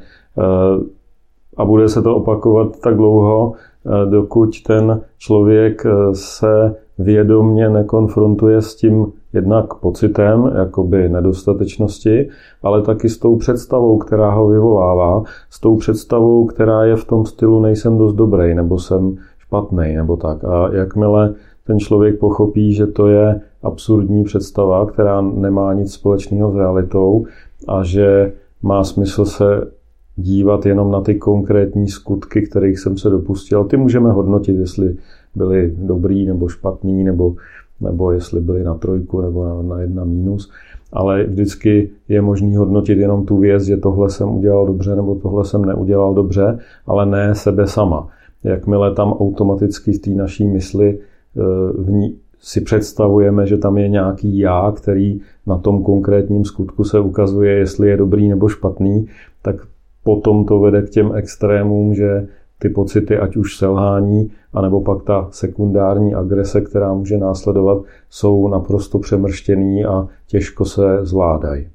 a 1.56 1.64
bude 1.64 1.88
se 1.88 2.02
to 2.02 2.16
opakovat 2.16 2.80
tak 2.80 2.96
dlouho, 2.96 3.52
e, 3.52 4.10
dokud 4.10 4.62
ten 4.66 5.00
člověk 5.18 5.86
e, 5.86 5.90
se 6.12 6.74
vědomně 6.98 7.68
nekonfrontuje 7.68 8.62
s 8.62 8.74
tím 8.74 9.12
jednak 9.36 9.74
pocitem 9.74 10.52
jakoby 10.56 11.08
nedostatečnosti, 11.08 12.28
ale 12.62 12.82
taky 12.82 13.08
s 13.08 13.18
tou 13.18 13.36
představou, 13.36 13.98
která 13.98 14.30
ho 14.30 14.48
vyvolává, 14.48 15.22
s 15.50 15.60
tou 15.60 15.76
představou, 15.76 16.46
která 16.46 16.84
je 16.84 16.96
v 16.96 17.04
tom 17.04 17.26
stylu 17.26 17.60
nejsem 17.60 17.98
dost 17.98 18.14
dobrý, 18.14 18.54
nebo 18.54 18.78
jsem 18.78 19.16
špatný, 19.38 19.96
nebo 19.96 20.16
tak. 20.16 20.44
A 20.44 20.74
jakmile 20.74 21.34
ten 21.66 21.78
člověk 21.78 22.18
pochopí, 22.18 22.72
že 22.72 22.86
to 22.86 23.06
je 23.06 23.40
absurdní 23.62 24.24
představa, 24.24 24.86
která 24.86 25.20
nemá 25.20 25.72
nic 25.72 25.92
společného 25.92 26.52
s 26.52 26.56
realitou 26.56 27.26
a 27.68 27.82
že 27.82 28.32
má 28.62 28.84
smysl 28.84 29.24
se 29.24 29.70
dívat 30.16 30.66
jenom 30.66 30.90
na 30.90 31.00
ty 31.00 31.14
konkrétní 31.14 31.88
skutky, 31.88 32.42
kterých 32.42 32.78
jsem 32.78 32.98
se 32.98 33.10
dopustil. 33.10 33.64
Ty 33.64 33.76
můžeme 33.76 34.12
hodnotit, 34.12 34.56
jestli 34.56 34.96
byli 35.34 35.74
dobrý 35.76 36.26
nebo 36.26 36.48
špatný, 36.48 37.04
nebo 37.04 37.34
nebo 37.80 38.12
jestli 38.12 38.40
byli 38.40 38.64
na 38.64 38.74
trojku 38.74 39.20
nebo 39.20 39.44
na, 39.44 39.62
na 39.62 39.80
jedna 39.80 40.04
mínus, 40.04 40.50
ale 40.92 41.24
vždycky 41.24 41.90
je 42.08 42.22
možný 42.22 42.56
hodnotit 42.56 42.98
jenom 42.98 43.26
tu 43.26 43.38
věc, 43.38 43.62
že 43.62 43.76
tohle 43.76 44.10
jsem 44.10 44.28
udělal 44.28 44.66
dobře 44.66 44.96
nebo 44.96 45.14
tohle 45.14 45.44
jsem 45.44 45.64
neudělal 45.64 46.14
dobře, 46.14 46.58
ale 46.86 47.06
ne 47.06 47.34
sebe 47.34 47.66
sama. 47.66 48.08
Jakmile 48.44 48.94
tam 48.94 49.12
automaticky 49.12 49.92
v 49.92 49.98
té 49.98 50.10
naší 50.10 50.46
mysli 50.46 50.98
eh, 50.98 51.42
v 51.82 51.90
ní, 51.90 52.16
si 52.40 52.60
představujeme, 52.60 53.46
že 53.46 53.56
tam 53.56 53.78
je 53.78 53.88
nějaký 53.88 54.38
já, 54.38 54.72
který 54.76 55.20
na 55.46 55.58
tom 55.58 55.82
konkrétním 55.82 56.44
skutku 56.44 56.84
se 56.84 57.00
ukazuje, 57.00 57.52
jestli 57.52 57.88
je 57.88 57.96
dobrý 57.96 58.28
nebo 58.28 58.48
špatný, 58.48 59.06
tak 59.42 59.56
potom 60.04 60.44
to 60.44 60.60
vede 60.60 60.82
k 60.82 60.90
těm 60.90 61.12
extrémům, 61.14 61.94
že 61.94 62.28
ty 62.58 62.68
pocity, 62.68 63.18
ať 63.18 63.36
už 63.36 63.56
selhání, 63.56 64.32
anebo 64.52 64.80
pak 64.80 65.02
ta 65.02 65.28
sekundární 65.30 66.14
agrese, 66.14 66.60
která 66.60 66.94
může 66.94 67.18
následovat, 67.18 67.82
jsou 68.10 68.48
naprosto 68.48 68.98
přemrštěný 68.98 69.84
a 69.84 70.08
těžko 70.26 70.64
se 70.64 70.98
zvládají. 71.02 71.68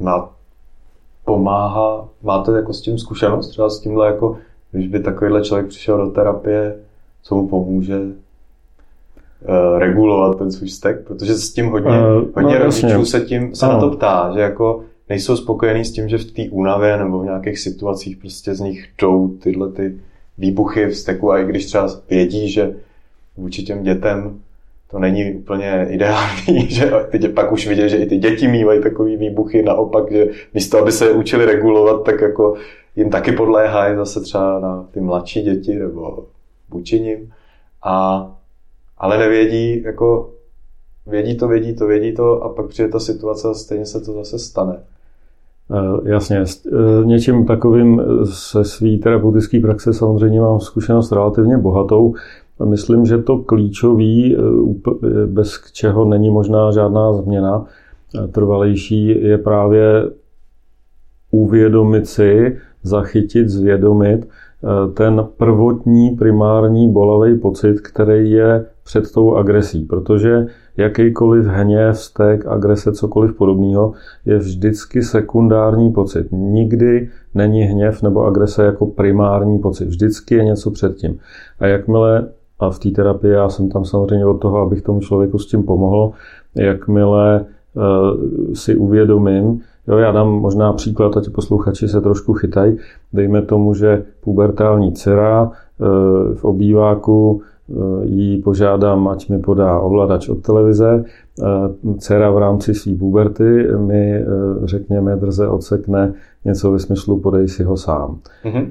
Má, 0.00 0.30
pomáhá, 1.24 2.08
máte 2.22 2.52
jako 2.52 2.72
s 2.72 2.80
tím 2.80 2.98
zkušenost, 2.98 3.48
třeba 3.48 3.70
s 3.70 3.80
tímhle, 3.80 4.06
jako, 4.06 4.38
když 4.72 4.88
by 4.88 5.00
takovýhle 5.00 5.42
člověk 5.42 5.66
přišel 5.66 5.98
do 6.06 6.10
terapie, 6.10 6.76
co 7.22 7.34
mu 7.34 7.48
pomůže 7.48 7.98
uh, 7.98 9.78
regulovat 9.78 10.38
ten 10.38 10.52
svůj 10.52 10.68
vztek, 10.68 11.06
protože 11.06 11.34
s 11.34 11.52
tím 11.52 11.70
hodně, 11.70 11.90
uh, 11.90 12.28
hodně 12.34 12.58
no, 12.58 12.64
rodičů 12.64 13.04
se 13.04 13.20
tím 13.20 13.54
se 13.54 13.66
na 13.66 13.80
to 13.80 13.90
ptá, 13.90 14.30
že 14.34 14.40
jako 14.40 14.84
nejsou 15.08 15.36
spokojení 15.36 15.84
s 15.84 15.92
tím, 15.92 16.08
že 16.08 16.18
v 16.18 16.32
té 16.32 16.42
únavě 16.50 16.96
nebo 16.96 17.20
v 17.20 17.24
nějakých 17.24 17.58
situacích 17.58 18.16
prostě 18.16 18.54
z 18.54 18.60
nich 18.60 18.88
jdou 18.98 19.28
tyhle 19.28 19.72
ty 19.72 19.98
výbuchy 20.38 20.86
v 20.86 20.96
steku 20.96 21.32
a 21.32 21.38
i 21.38 21.44
když 21.44 21.66
třeba 21.66 21.88
vědí, 22.10 22.50
že 22.50 22.74
vůči 23.36 23.62
těm 23.62 23.82
dětem 23.82 24.40
to 24.90 24.98
není 24.98 25.34
úplně 25.34 25.86
ideální, 25.90 26.70
že 26.70 26.90
ty 27.10 27.28
pak 27.28 27.52
už 27.52 27.68
vidějí, 27.68 27.88
že 27.88 27.96
i 27.96 28.06
ty 28.06 28.18
děti 28.18 28.48
mývají 28.48 28.82
takový 28.82 29.16
výbuchy, 29.16 29.62
naopak, 29.62 30.12
že 30.12 30.26
místo, 30.54 30.78
aby 30.78 30.92
se 30.92 31.10
učili 31.10 31.44
regulovat, 31.44 32.04
tak 32.04 32.20
jako 32.20 32.54
jim 32.96 33.10
taky 33.10 33.32
podléhají 33.32 33.96
zase 33.96 34.20
třeba 34.20 34.60
na 34.60 34.88
ty 34.90 35.00
mladší 35.00 35.42
děti 35.42 35.74
nebo 35.74 36.26
vůči 36.70 37.00
nim. 37.00 37.32
A, 37.82 38.26
ale 38.98 39.18
nevědí, 39.18 39.82
jako 39.82 40.30
vědí 41.06 41.36
to, 41.36 41.48
vědí 41.48 41.76
to, 41.76 41.86
vědí 41.86 42.14
to 42.14 42.42
a 42.42 42.48
pak 42.48 42.66
přijde 42.66 42.88
ta 42.88 43.00
situace 43.00 43.48
a 43.48 43.54
stejně 43.54 43.86
se 43.86 44.00
to 44.00 44.12
zase 44.12 44.38
stane. 44.38 44.82
Eh, 45.70 46.10
jasně, 46.10 46.46
s 46.46 46.66
eh, 46.66 47.04
něčím 47.04 47.46
takovým 47.46 48.02
se 48.24 48.64
svý 48.64 48.98
terapeutický 48.98 49.60
praxe 49.60 49.92
samozřejmě 49.92 50.40
mám 50.40 50.60
zkušenost 50.60 51.12
relativně 51.12 51.58
bohatou. 51.58 52.14
Myslím, 52.64 53.06
že 53.06 53.18
to 53.18 53.38
klíčový, 53.38 54.36
eh, 54.36 55.26
bez 55.26 55.60
čeho 55.72 56.04
není 56.04 56.30
možná 56.30 56.70
žádná 56.70 57.12
změna 57.12 57.64
trvalejší, 58.32 59.06
je 59.06 59.38
právě 59.38 60.10
uvědomit 61.30 62.06
si, 62.06 62.58
zachytit, 62.82 63.48
zvědomit 63.48 64.28
ten 64.94 65.26
prvotní, 65.36 66.10
primární 66.10 66.92
bolavý 66.92 67.38
pocit, 67.38 67.80
který 67.80 68.30
je 68.30 68.66
před 68.84 69.12
tou 69.12 69.34
agresí. 69.34 69.84
Protože 69.84 70.46
jakýkoliv 70.76 71.46
hněv, 71.46 71.98
stek, 71.98 72.46
agrese, 72.46 72.92
cokoliv 72.92 73.36
podobného, 73.36 73.92
je 74.26 74.38
vždycky 74.38 75.02
sekundární 75.02 75.92
pocit. 75.92 76.26
Nikdy 76.32 77.08
není 77.34 77.62
hněv 77.62 78.02
nebo 78.02 78.24
agrese 78.24 78.64
jako 78.64 78.86
primární 78.86 79.58
pocit. 79.58 79.88
Vždycky 79.88 80.34
je 80.34 80.44
něco 80.44 80.70
předtím. 80.70 81.18
A 81.60 81.66
jakmile, 81.66 82.28
a 82.58 82.70
v 82.70 82.78
té 82.78 82.90
terapii 82.90 83.32
já 83.32 83.48
jsem 83.48 83.68
tam 83.68 83.84
samozřejmě 83.84 84.26
od 84.26 84.34
toho, 84.34 84.58
abych 84.58 84.82
tomu 84.82 85.00
člověku 85.00 85.38
s 85.38 85.46
tím 85.46 85.62
pomohl, 85.62 86.10
jakmile 86.54 87.44
uh, 87.74 88.54
si 88.54 88.76
uvědomím, 88.76 89.60
Jo, 89.88 89.98
já 89.98 90.12
dám 90.12 90.28
možná 90.28 90.72
příklad, 90.72 91.16
a 91.16 91.20
ti 91.20 91.30
posluchači 91.30 91.88
se 91.88 92.00
trošku 92.00 92.32
chytají. 92.32 92.76
Dejme 93.12 93.42
tomu, 93.42 93.74
že 93.74 94.04
pubertální 94.20 94.92
dcera 94.92 95.50
eh, 95.52 95.84
v 96.34 96.44
obýváku 96.44 97.42
Eh, 97.70 98.06
jí 98.06 98.42
požádám, 98.42 99.08
ať 99.08 99.28
mi 99.28 99.38
podá 99.38 99.78
ovladač 99.78 100.28
od 100.28 100.42
televize. 100.42 101.04
Eh, 101.04 101.44
dcera 101.98 102.30
v 102.30 102.38
rámci 102.38 102.74
své 102.74 102.94
puberty 102.94 103.66
mi, 103.76 104.24
řekněme, 104.64 105.16
drze 105.16 105.48
odsekne 105.48 106.14
něco 106.44 106.72
ve 106.72 106.78
smyslu 106.78 107.20
podej 107.20 107.48
si 107.48 107.64
ho 107.64 107.76
sám. 107.76 108.18
Mm-hmm. 108.44 108.66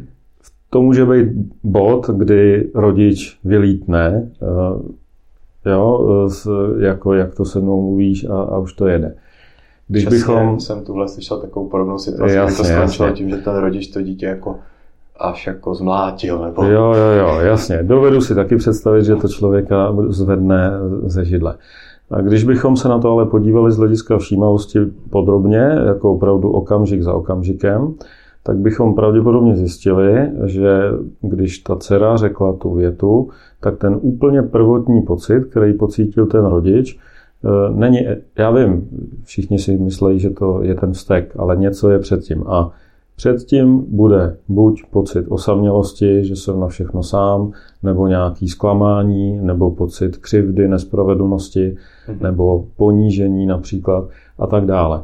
To 0.69 0.81
může 0.81 1.05
být 1.05 1.27
bod, 1.63 2.09
kdy 2.09 2.71
rodič 2.75 3.39
vylítne, 3.43 4.29
jo, 5.65 6.29
jako 6.79 7.13
jak 7.13 7.35
to 7.35 7.45
se 7.45 7.59
mnou 7.59 7.81
mluvíš 7.81 8.25
a, 8.29 8.41
a 8.41 8.57
už 8.57 8.73
to 8.73 8.87
jede. 8.87 9.15
Když 9.87 10.05
Přesně, 10.05 10.17
bychom... 10.17 10.59
jsem 10.59 10.83
tuhle 10.83 11.07
slyšel 11.07 11.37
takovou 11.37 11.69
podobnou 11.69 11.97
situaci, 11.97 12.35
jasně, 12.35 12.55
kdy 12.55 12.57
to 12.57 12.63
skončilo 12.63 13.11
tím, 13.11 13.29
že 13.29 13.37
ten 13.37 13.55
rodič 13.55 13.87
to 13.87 14.01
dítě 14.01 14.25
jako 14.25 14.55
až 15.19 15.47
jako 15.47 15.75
zmlátil. 15.75 16.41
Nebo... 16.41 16.63
Jo, 16.63 16.93
jo, 16.93 17.11
jo, 17.19 17.39
jasně. 17.39 17.83
Dovedu 17.83 18.21
si 18.21 18.35
taky 18.35 18.55
představit, 18.55 19.05
že 19.05 19.15
to 19.15 19.27
člověka 19.27 19.95
zvedne 20.07 20.71
ze 21.05 21.25
židle. 21.25 21.55
A 22.11 22.21
když 22.21 22.43
bychom 22.43 22.77
se 22.77 22.89
na 22.89 22.99
to 22.99 23.11
ale 23.11 23.25
podívali 23.25 23.71
z 23.71 23.77
hlediska 23.77 24.17
všímavosti 24.17 24.79
podrobně, 25.09 25.77
jako 25.85 26.13
opravdu 26.13 26.51
okamžik 26.51 27.01
za 27.03 27.13
okamžikem, 27.13 27.93
tak 28.43 28.57
bychom 28.57 28.95
pravděpodobně 28.95 29.55
zjistili, 29.55 30.31
že 30.45 30.81
když 31.21 31.59
ta 31.59 31.75
dcera 31.75 32.17
řekla 32.17 32.53
tu 32.53 32.73
větu, 32.73 33.29
tak 33.61 33.77
ten 33.77 33.97
úplně 34.01 34.43
prvotní 34.43 35.01
pocit, 35.01 35.45
který 35.45 35.73
pocítil 35.73 36.25
ten 36.25 36.45
rodič, 36.45 36.99
není, 37.73 37.99
já 38.37 38.51
vím, 38.51 38.89
všichni 39.23 39.59
si 39.59 39.77
myslí, 39.77 40.19
že 40.19 40.29
to 40.29 40.63
je 40.63 40.75
ten 40.75 40.91
vztek, 40.91 41.33
ale 41.37 41.55
něco 41.55 41.89
je 41.89 41.99
předtím. 41.99 42.43
A 42.47 42.71
předtím 43.15 43.85
bude 43.87 44.37
buď 44.47 44.83
pocit 44.91 45.25
osamělosti, 45.29 46.23
že 46.23 46.35
jsem 46.35 46.59
na 46.59 46.67
všechno 46.67 47.03
sám, 47.03 47.51
nebo 47.83 48.07
nějaký 48.07 48.47
zklamání, 48.47 49.39
nebo 49.41 49.71
pocit 49.71 50.17
křivdy, 50.17 50.67
nespravedlnosti, 50.67 51.75
mhm. 52.07 52.17
nebo 52.21 52.65
ponížení 52.77 53.45
například 53.45 54.09
a 54.39 54.47
tak 54.47 54.65
dále 54.65 55.03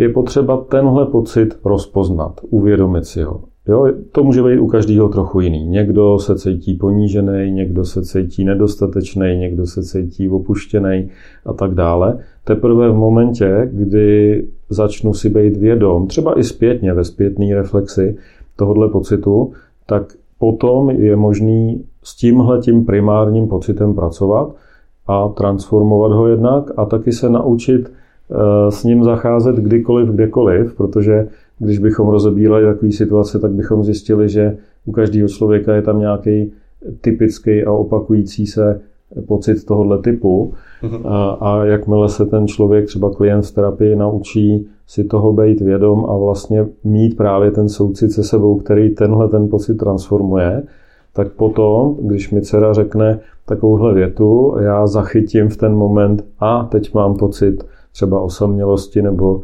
je 0.00 0.08
potřeba 0.08 0.56
tenhle 0.56 1.06
pocit 1.06 1.58
rozpoznat, 1.64 2.40
uvědomit 2.50 3.04
si 3.04 3.22
ho. 3.22 3.40
Jo, 3.68 3.86
to 4.12 4.24
může 4.24 4.42
být 4.42 4.58
u 4.58 4.66
každého 4.66 5.08
trochu 5.08 5.40
jiný. 5.40 5.66
Někdo 5.66 6.18
se 6.18 6.38
cítí 6.38 6.74
ponížený, 6.74 7.50
někdo 7.50 7.84
se 7.84 8.04
cítí 8.04 8.44
nedostatečný, 8.44 9.36
někdo 9.36 9.66
se 9.66 9.82
cítí 9.82 10.28
opuštěný 10.28 11.10
a 11.46 11.52
tak 11.52 11.74
dále. 11.74 12.18
Teprve 12.44 12.90
v 12.90 12.94
momentě, 12.94 13.70
kdy 13.72 14.44
začnu 14.70 15.14
si 15.14 15.28
být 15.28 15.56
vědom, 15.56 16.06
třeba 16.06 16.38
i 16.38 16.44
zpětně 16.44 16.94
ve 16.94 17.04
zpětné 17.04 17.54
reflexi 17.54 18.16
tohohle 18.56 18.88
pocitu, 18.88 19.52
tak 19.86 20.02
potom 20.38 20.90
je 20.90 21.16
možný 21.16 21.84
s 22.02 22.16
tímhle 22.16 22.58
tím 22.58 22.84
primárním 22.84 23.48
pocitem 23.48 23.94
pracovat 23.94 24.54
a 25.06 25.28
transformovat 25.28 26.12
ho 26.12 26.28
jednak 26.28 26.70
a 26.76 26.84
taky 26.84 27.12
se 27.12 27.30
naučit 27.30 27.90
Eh, 28.30 28.70
s 28.70 28.84
ním 28.84 29.04
zacházet 29.04 29.56
kdykoliv, 29.56 30.08
kdekoliv, 30.08 30.74
protože 30.74 31.28
když 31.60 31.78
bychom 31.78 32.08
rozebírali 32.08 32.64
takové 32.64 32.92
situace, 32.92 33.38
tak 33.38 33.50
bychom 33.50 33.84
zjistili, 33.84 34.28
že 34.28 34.56
u 34.84 34.92
každého 34.92 35.28
člověka 35.28 35.74
je 35.74 35.82
tam 35.82 35.98
nějaký 36.00 36.52
typický 37.00 37.64
a 37.64 37.72
opakující 37.72 38.46
se 38.46 38.80
pocit 39.26 39.64
tohohle 39.64 39.98
typu. 39.98 40.52
Mm-hmm. 40.82 41.00
A, 41.04 41.30
a 41.30 41.64
jakmile 41.64 42.08
se 42.08 42.26
ten 42.26 42.46
člověk, 42.46 42.86
třeba 42.86 43.10
klient 43.10 43.42
v 43.42 43.54
terapii, 43.54 43.96
naučí 43.96 44.68
si 44.86 45.04
toho 45.04 45.32
být 45.32 45.60
vědom 45.60 46.06
a 46.08 46.16
vlastně 46.16 46.66
mít 46.84 47.16
právě 47.16 47.50
ten 47.50 47.68
soucit 47.68 48.12
se 48.12 48.24
sebou, 48.24 48.58
který 48.58 48.90
tenhle 48.90 49.28
ten 49.28 49.48
pocit 49.48 49.74
transformuje, 49.74 50.62
tak 51.12 51.32
potom, 51.32 51.96
když 52.00 52.30
mi 52.30 52.42
dcera 52.42 52.72
řekne 52.72 53.18
takovouhle 53.46 53.94
větu, 53.94 54.56
já 54.60 54.86
zachytím 54.86 55.48
v 55.48 55.56
ten 55.56 55.74
moment 55.74 56.24
a 56.40 56.64
teď 56.64 56.94
mám 56.94 57.14
pocit 57.14 57.64
třeba 57.92 58.20
osamělosti 58.20 59.02
nebo 59.02 59.42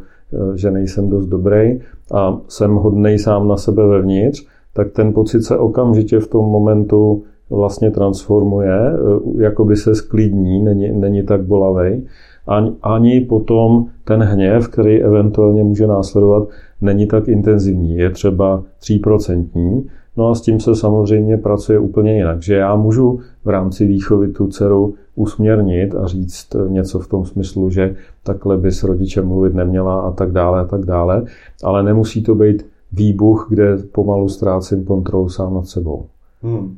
že 0.55 0.71
nejsem 0.71 1.09
dost 1.09 1.27
dobrý 1.27 1.79
a 2.13 2.37
jsem 2.47 2.75
hodnej 2.75 3.19
sám 3.19 3.47
na 3.47 3.57
sebe 3.57 3.87
vevnitř, 3.87 4.45
tak 4.73 4.91
ten 4.91 5.13
pocit 5.13 5.41
se 5.41 5.57
okamžitě 5.57 6.19
v 6.19 6.27
tom 6.27 6.45
momentu 6.45 7.23
vlastně 7.49 7.91
transformuje, 7.91 8.77
eh, 8.77 9.43
jako 9.43 9.65
by 9.65 9.75
se 9.75 9.95
sklidní, 9.95 10.63
není, 10.63 10.91
není 10.91 11.23
tak 11.23 11.43
bolavý. 11.43 12.05
Ani, 12.47 12.71
ani 12.83 13.21
potom 13.21 13.85
ten 14.03 14.23
hněv, 14.23 14.67
který 14.67 15.03
eventuálně 15.03 15.63
může 15.63 15.87
následovat, 15.87 16.47
není 16.81 17.07
tak 17.07 17.27
intenzivní. 17.27 17.97
Je 17.97 18.09
třeba 18.09 18.63
3%. 18.79 19.83
No 20.17 20.29
a 20.29 20.35
s 20.35 20.41
tím 20.41 20.59
se 20.59 20.75
samozřejmě 20.75 21.37
pracuje 21.37 21.79
úplně 21.79 22.15
jinak. 22.15 22.41
Že 22.41 22.55
já 22.55 22.75
můžu 22.75 23.19
v 23.45 23.49
rámci 23.49 23.85
výchovy 23.85 24.27
tu 24.27 24.47
dceru 24.47 24.95
usměrnit 25.15 25.95
a 25.95 26.07
říct 26.07 26.47
něco 26.67 26.99
v 26.99 27.07
tom 27.07 27.25
smyslu, 27.25 27.69
že 27.69 27.95
takhle 28.23 28.57
by 28.57 28.71
s 28.71 28.83
rodičem 28.83 29.27
mluvit 29.27 29.53
neměla 29.53 30.01
a 30.01 30.11
tak 30.11 30.31
dále 30.31 30.61
a 30.61 30.65
tak 30.65 30.85
dále, 30.85 31.23
ale 31.63 31.83
nemusí 31.83 32.23
to 32.23 32.35
být 32.35 32.65
výbuch, 32.91 33.47
kde 33.49 33.77
pomalu 33.77 34.29
ztrácím 34.29 34.85
kontrolu 34.85 35.29
sám 35.29 35.53
nad 35.53 35.67
sebou. 35.67 36.05
Hmm. 36.43 36.77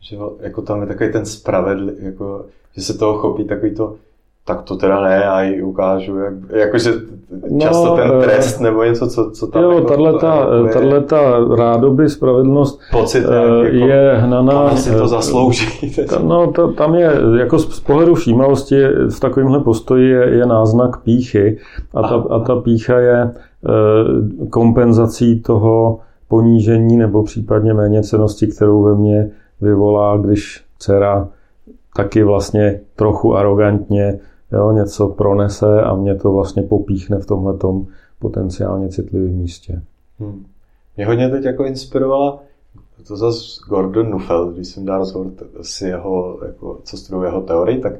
Že 0.00 0.16
jako 0.40 0.62
tam 0.62 0.80
je 0.80 0.86
takový 0.86 1.12
ten 1.12 1.26
spravedlivý, 1.26 2.04
jako, 2.04 2.44
že 2.76 2.82
se 2.82 2.98
toho 2.98 3.14
chopí 3.14 3.44
takový 3.44 3.74
to, 3.74 3.94
tak 4.50 4.62
to 4.62 4.76
teda 4.76 5.00
ne, 5.00 5.20
já 5.24 5.42
ji 5.42 5.62
ukážu, 5.62 6.18
jak, 6.18 6.34
jakože 6.50 6.92
často 7.60 7.84
no, 7.84 7.96
ten 7.96 8.12
eh, 8.18 8.24
trest 8.24 8.60
nebo 8.60 8.84
něco, 8.84 9.08
co, 9.08 9.30
co 9.30 9.46
tam... 9.46 9.62
Jo, 9.62 9.70
jako, 9.70 10.12
tato, 10.18 11.00
ta 11.00 11.20
rádoby 11.56 12.08
spravedlnost 12.08 12.80
Pocit, 12.92 13.24
eh, 13.24 13.64
jako, 13.64 13.86
je 13.86 14.14
hnaná... 14.16 14.76
si 14.76 14.90
to 14.90 15.04
eh, 15.04 15.08
zaslouží. 15.08 15.92
No, 16.22 16.52
to, 16.52 16.72
tam 16.72 16.94
je, 16.94 17.12
jako 17.38 17.58
z 17.58 17.80
pohledu 17.80 18.14
všímavosti 18.14 18.76
v 19.10 19.20
takovémhle 19.20 19.60
postoji 19.60 20.10
je, 20.10 20.28
je 20.30 20.46
náznak 20.46 20.96
píchy 20.96 21.58
a 21.94 22.02
ta, 22.02 22.24
a 22.30 22.38
ta 22.38 22.56
pícha 22.56 22.98
je 22.98 23.30
kompenzací 24.50 25.40
toho 25.40 25.98
ponížení 26.28 26.96
nebo 26.96 27.22
případně 27.22 27.74
méněcenosti, 27.74 28.46
kterou 28.46 28.82
ve 28.82 28.94
mně 28.94 29.30
vyvolá, 29.60 30.16
když 30.16 30.64
dcera 30.78 31.28
taky 31.96 32.22
vlastně 32.22 32.80
trochu 32.96 33.36
arrogantně 33.36 34.18
jo, 34.52 34.72
něco 34.72 35.08
pronese 35.08 35.82
a 35.82 35.94
mě 35.94 36.14
to 36.14 36.32
vlastně 36.32 36.62
popíchne 36.62 37.18
v 37.18 37.26
tomhle 37.26 37.54
potenciálně 38.18 38.88
citlivém 38.88 39.36
místě. 39.36 39.82
Hmm. 40.18 40.44
Mě 40.96 41.06
hodně 41.06 41.28
teď 41.28 41.44
jako 41.44 41.64
inspirovala 41.64 42.42
to 43.08 43.16
zase 43.16 43.60
Gordon 43.68 44.10
Nuffel, 44.10 44.52
když 44.52 44.68
jsem 44.68 44.84
dal 44.84 44.98
rozhovor 44.98 45.32
si 45.62 45.88
jeho, 45.88 46.38
jako, 46.46 46.78
co 46.84 46.96
studuju 46.96 47.24
jeho 47.24 47.40
teorii, 47.40 47.78
tak 47.78 47.92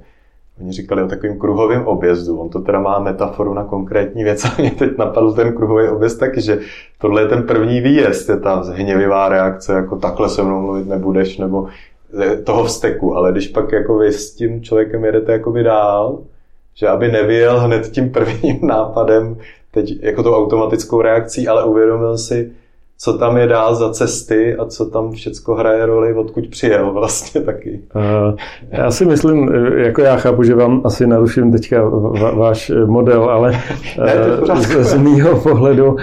oni 0.60 0.72
říkali 0.72 1.02
o 1.02 1.08
takovým 1.08 1.38
kruhovém 1.38 1.86
objezdu. 1.86 2.38
On 2.38 2.48
to 2.48 2.60
teda 2.60 2.80
má 2.80 2.98
metaforu 2.98 3.54
na 3.54 3.64
konkrétní 3.64 4.24
věc 4.24 4.44
a 4.44 4.54
mě 4.58 4.70
teď 4.70 4.98
napadl 4.98 5.32
ten 5.32 5.52
kruhový 5.52 5.88
objezd 5.88 6.20
taky, 6.20 6.40
že 6.40 6.60
tohle 7.00 7.22
je 7.22 7.28
ten 7.28 7.42
první 7.42 7.80
výjezd, 7.80 8.28
je 8.28 8.36
ta 8.36 8.62
hněvivá 8.74 9.28
reakce, 9.28 9.72
jako 9.72 9.96
takhle 9.96 10.28
se 10.28 10.42
mnou 10.42 10.60
mluvit 10.60 10.86
nebudeš, 10.86 11.38
nebo 11.38 11.68
toho 12.44 12.64
vzteku, 12.64 13.16
ale 13.16 13.32
když 13.32 13.48
pak 13.48 13.72
jako 13.72 13.98
vy 13.98 14.12
s 14.12 14.34
tím 14.34 14.62
člověkem 14.62 15.04
jedete 15.04 15.32
jako 15.32 15.52
dál, 15.52 16.18
že 16.80 16.88
aby 16.88 17.12
nevyjel 17.12 17.60
hned 17.60 17.90
tím 17.90 18.10
prvním 18.10 18.58
nápadem, 18.66 19.36
teď 19.70 20.02
jako 20.02 20.22
tou 20.22 20.34
automatickou 20.34 21.02
reakcí, 21.02 21.48
ale 21.48 21.64
uvědomil 21.64 22.18
si, 22.18 22.50
co 22.98 23.18
tam 23.18 23.36
je 23.36 23.46
dál 23.46 23.74
za 23.74 23.90
cesty 23.90 24.56
a 24.56 24.64
co 24.64 24.86
tam 24.86 25.12
všecko 25.12 25.54
hraje 25.54 25.86
roli, 25.86 26.14
odkud 26.14 26.46
přijel 26.46 26.92
vlastně 26.94 27.40
taky. 27.40 27.80
Uh, 27.94 28.34
já 28.70 28.90
si 28.90 29.04
myslím, 29.04 29.48
jako 29.76 30.00
já 30.00 30.16
chápu, 30.16 30.42
že 30.42 30.54
vám 30.54 30.80
asi 30.84 31.06
naruším 31.06 31.52
teďka 31.52 31.88
váš 32.34 32.72
model, 32.86 33.24
ale 33.24 33.52
ne, 34.04 34.62
z, 34.62 34.84
z 34.84 34.96
mýho 34.96 35.36
pohledu 35.40 35.96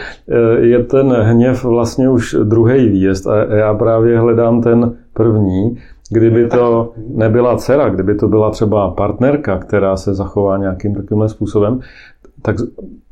je 0.60 0.84
ten 0.84 1.14
hněv 1.14 1.64
vlastně 1.64 2.10
už 2.10 2.36
druhý 2.44 2.90
výjezd 2.90 3.28
a 3.28 3.56
já 3.56 3.74
právě 3.74 4.20
hledám 4.20 4.62
ten 4.62 4.98
první, 5.14 5.78
Kdyby 6.12 6.48
to 6.48 6.92
nebyla 7.08 7.58
dcera, 7.58 7.90
kdyby 7.90 8.16
to 8.16 8.28
byla 8.28 8.50
třeba 8.50 8.92
partnerka, 8.92 9.58
která 9.58 9.98
se 9.98 10.14
zachová 10.14 10.58
nějakým 10.58 10.96
takovým 10.96 11.30
způsobem, 11.30 11.80
tak 12.42 12.56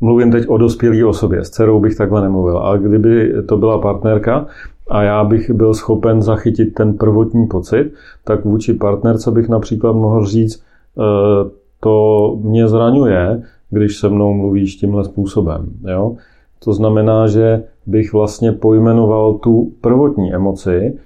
mluvím 0.01 0.31
teď 0.31 0.47
o 0.47 0.57
dospělé 0.57 1.05
osobě. 1.05 1.43
S 1.43 1.49
dcerou 1.49 1.79
bych 1.79 1.95
takhle 1.95 2.21
nemluvil. 2.21 2.57
Ale 2.57 2.79
kdyby 2.79 3.33
to 3.47 3.57
byla 3.57 3.77
partnerka 3.77 4.45
a 4.87 5.03
já 5.03 5.23
bych 5.23 5.51
byl 5.51 5.73
schopen 5.73 6.21
zachytit 6.21 6.73
ten 6.73 6.93
prvotní 6.93 7.47
pocit, 7.47 7.93
tak 8.23 8.45
vůči 8.45 8.73
partnerce 8.73 9.31
bych 9.31 9.49
například 9.49 9.93
mohl 9.93 10.25
říct, 10.25 10.55
e, 10.55 10.61
to 11.79 12.37
mě 12.43 12.67
zraňuje, 12.67 13.43
když 13.69 13.97
se 13.97 14.09
mnou 14.09 14.33
mluvíš 14.33 14.75
tímhle 14.75 15.03
způsobem. 15.03 15.65
Jo? 15.91 16.15
To 16.63 16.73
znamená, 16.73 17.27
že 17.27 17.63
bych 17.85 18.13
vlastně 18.13 18.51
pojmenoval 18.51 19.33
tu 19.33 19.71
prvotní 19.81 20.33
emoci, 20.33 20.97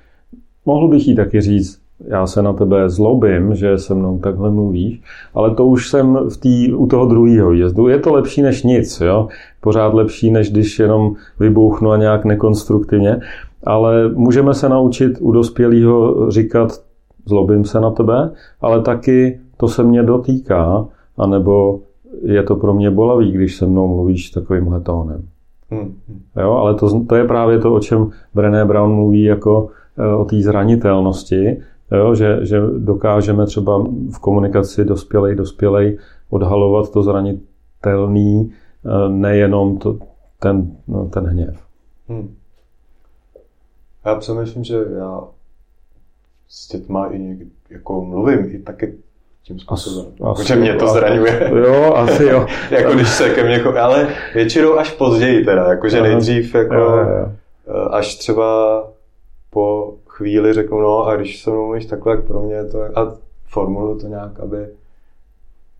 Mohl 0.69 0.87
bych 0.87 1.07
jí 1.07 1.15
taky 1.15 1.41
říct, 1.41 1.78
já 2.07 2.27
se 2.27 2.41
na 2.41 2.53
tebe 2.53 2.89
zlobím, 2.89 3.55
že 3.55 3.77
se 3.77 3.95
mnou 3.95 4.19
takhle 4.19 4.51
mluvíš, 4.51 5.01
ale 5.33 5.55
to 5.55 5.65
už 5.65 5.89
jsem 5.89 6.17
v 6.29 6.37
tý, 6.37 6.73
u 6.73 6.87
toho 6.87 7.05
druhého 7.05 7.53
jezdu. 7.53 7.87
Je 7.87 7.99
to 7.99 8.13
lepší 8.13 8.41
než 8.41 8.63
nic, 8.63 9.01
jo? 9.01 9.27
pořád 9.61 9.93
lepší, 9.93 10.31
než 10.31 10.51
když 10.51 10.79
jenom 10.79 11.13
vybuchnu 11.39 11.91
a 11.91 11.97
nějak 11.97 12.25
nekonstruktivně, 12.25 13.19
ale 13.63 14.09
můžeme 14.09 14.53
se 14.53 14.69
naučit 14.69 15.17
u 15.19 15.31
dospělého 15.31 16.31
říkat, 16.31 16.71
zlobím 17.25 17.65
se 17.65 17.79
na 17.79 17.91
tebe, 17.91 18.31
ale 18.61 18.81
taky 18.81 19.39
to 19.57 19.67
se 19.67 19.83
mě 19.83 20.03
dotýká, 20.03 20.85
anebo 21.17 21.79
je 22.21 22.43
to 22.43 22.55
pro 22.55 22.73
mě 22.73 22.91
bolavý, 22.91 23.31
když 23.31 23.55
se 23.55 23.65
mnou 23.65 23.87
mluvíš 23.87 24.29
takovýmhle 24.29 24.81
tónem. 24.81 25.23
Hmm. 25.71 25.95
Jo, 26.41 26.51
ale 26.51 26.75
to, 26.75 27.03
to 27.05 27.15
je 27.15 27.27
právě 27.27 27.59
to, 27.59 27.73
o 27.73 27.79
čem 27.79 28.09
Brené 28.33 28.65
Brown 28.65 28.95
mluví 28.95 29.23
jako 29.23 29.69
Eh, 29.99 30.15
o 30.15 30.25
té 30.25 30.41
zranitelnosti, 30.41 31.57
jo, 31.91 32.15
že, 32.15 32.39
že 32.41 32.61
dokážeme 32.77 33.45
třeba 33.45 33.77
v 34.13 34.19
komunikaci 34.21 34.85
dospělej, 34.85 35.35
dospělej 35.35 35.97
odhalovat 36.29 36.91
to 36.91 37.03
zranitelný, 37.03 38.53
eh, 38.85 39.09
nejenom 39.09 39.77
to, 39.77 39.97
ten, 40.39 40.71
no, 40.87 41.05
ten 41.05 41.25
hněv. 41.25 41.63
Hmm. 42.07 42.35
Já 44.05 44.15
přemýšlím, 44.15 44.63
že 44.63 44.75
já 44.97 45.21
s 46.47 46.67
dětma 46.67 47.07
i 47.07 47.19
někdy, 47.19 47.45
jako 47.69 48.05
mluvím 48.05 48.55
i 48.55 48.59
taky 48.59 48.95
tím 49.43 49.59
způsobem. 49.59 50.13
Asi, 50.23 50.47
že 50.47 50.55
mě 50.55 50.73
to 50.73 50.87
zraňuje. 50.87 51.51
Jo, 51.65 51.93
asi 51.93 52.23
jo. 52.23 52.47
jako 52.71 52.93
když 52.93 53.09
se 53.09 53.29
ke 53.29 53.43
mně, 53.43 53.63
ale 53.63 54.07
většinou 54.33 54.77
až 54.77 54.91
později 54.91 55.45
teda, 55.45 55.69
jakože 55.69 56.01
nejdřív 56.01 56.55
jako... 56.55 56.73
Jo, 56.73 56.91
jo 56.91 57.31
až 57.91 58.15
třeba 58.15 58.83
po 59.49 59.88
chvíli 60.19 60.53
řeknu, 60.53 60.81
no 60.81 61.05
a 61.05 61.15
když 61.15 61.43
se 61.43 61.49
mnou 61.49 61.75
takhle, 61.89 62.15
jak 62.15 62.27
pro 62.27 62.41
mě 62.41 62.55
je 62.55 62.65
to, 62.65 62.99
a 62.99 63.13
formuluju 63.45 63.99
to 63.99 64.07
nějak, 64.07 64.39
aby 64.39 64.67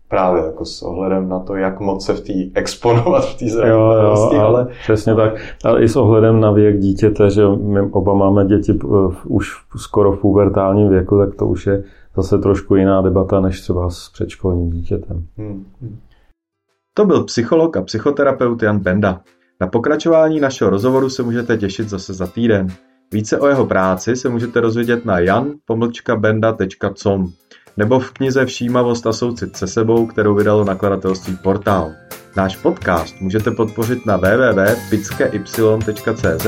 právě 0.08 0.42
jako 0.42 0.64
s 0.64 0.82
ohledem 0.82 1.28
na 1.28 1.38
to, 1.38 1.56
jak 1.56 1.80
moc 1.80 2.06
se 2.06 2.14
v 2.14 2.20
té 2.20 2.60
exponovat 2.60 3.24
v 3.24 3.38
té 3.38 3.48
zranitelnosti. 3.48 4.36
Ale 4.36 4.66
přesně 4.82 5.14
tak. 5.14 5.32
Ale 5.64 5.82
i 5.82 5.88
s 5.88 5.96
ohledem 5.96 6.40
na 6.40 6.50
věk 6.50 6.78
dítěte, 6.78 7.30
že 7.30 7.48
my 7.48 7.80
oba 7.80 8.14
máme 8.14 8.44
děti 8.44 8.78
už 9.26 9.52
skoro 9.76 10.12
v 10.12 10.20
pubertálním 10.20 10.88
věku, 10.88 11.18
tak 11.18 11.34
to 11.34 11.46
už 11.46 11.66
je 11.66 11.84
zase 12.16 12.38
trošku 12.38 12.76
jiná 12.76 13.02
debata, 13.02 13.40
než 13.40 13.60
třeba 13.60 13.90
s 13.90 14.08
předškolním 14.08 14.70
dítětem. 14.70 15.26
Hmm. 15.36 15.64
To 16.94 17.04
byl 17.06 17.24
psycholog 17.24 17.76
a 17.76 17.82
psychoterapeut 17.82 18.62
Jan 18.62 18.78
Benda. 18.78 19.20
Na 19.60 19.66
pokračování 19.66 20.40
našeho 20.40 20.70
rozhovoru 20.70 21.10
se 21.10 21.22
můžete 21.22 21.56
těšit 21.56 21.88
zase 21.88 22.14
za 22.14 22.26
týden. 22.26 22.68
Více 23.14 23.38
o 23.38 23.46
jeho 23.46 23.66
práci 23.66 24.16
se 24.16 24.28
můžete 24.28 24.60
dozvědět 24.60 25.04
na 25.04 25.18
jan-benda.com 25.18 27.32
nebo 27.76 28.00
v 28.00 28.10
knize 28.10 28.46
Všímavost 28.46 29.06
a 29.06 29.12
soucit 29.12 29.56
se 29.56 29.66
sebou, 29.66 30.06
kterou 30.06 30.34
vydalo 30.34 30.64
nakladatelství 30.64 31.36
Portál. 31.36 31.92
Náš 32.36 32.56
podcast 32.56 33.20
můžete 33.20 33.50
podpořit 33.50 34.06
na 34.06 34.16
www.pickey.cz 34.16 36.46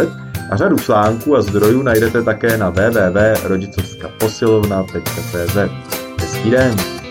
a 0.50 0.56
řadu 0.56 0.78
článků 0.78 1.36
a 1.36 1.42
zdrojů 1.42 1.82
najdete 1.82 2.22
také 2.22 2.56
na 2.56 2.70
www.rodicovskaposilovna.cz. 2.70 5.56
Hezký 6.20 6.50
den! 6.50 7.01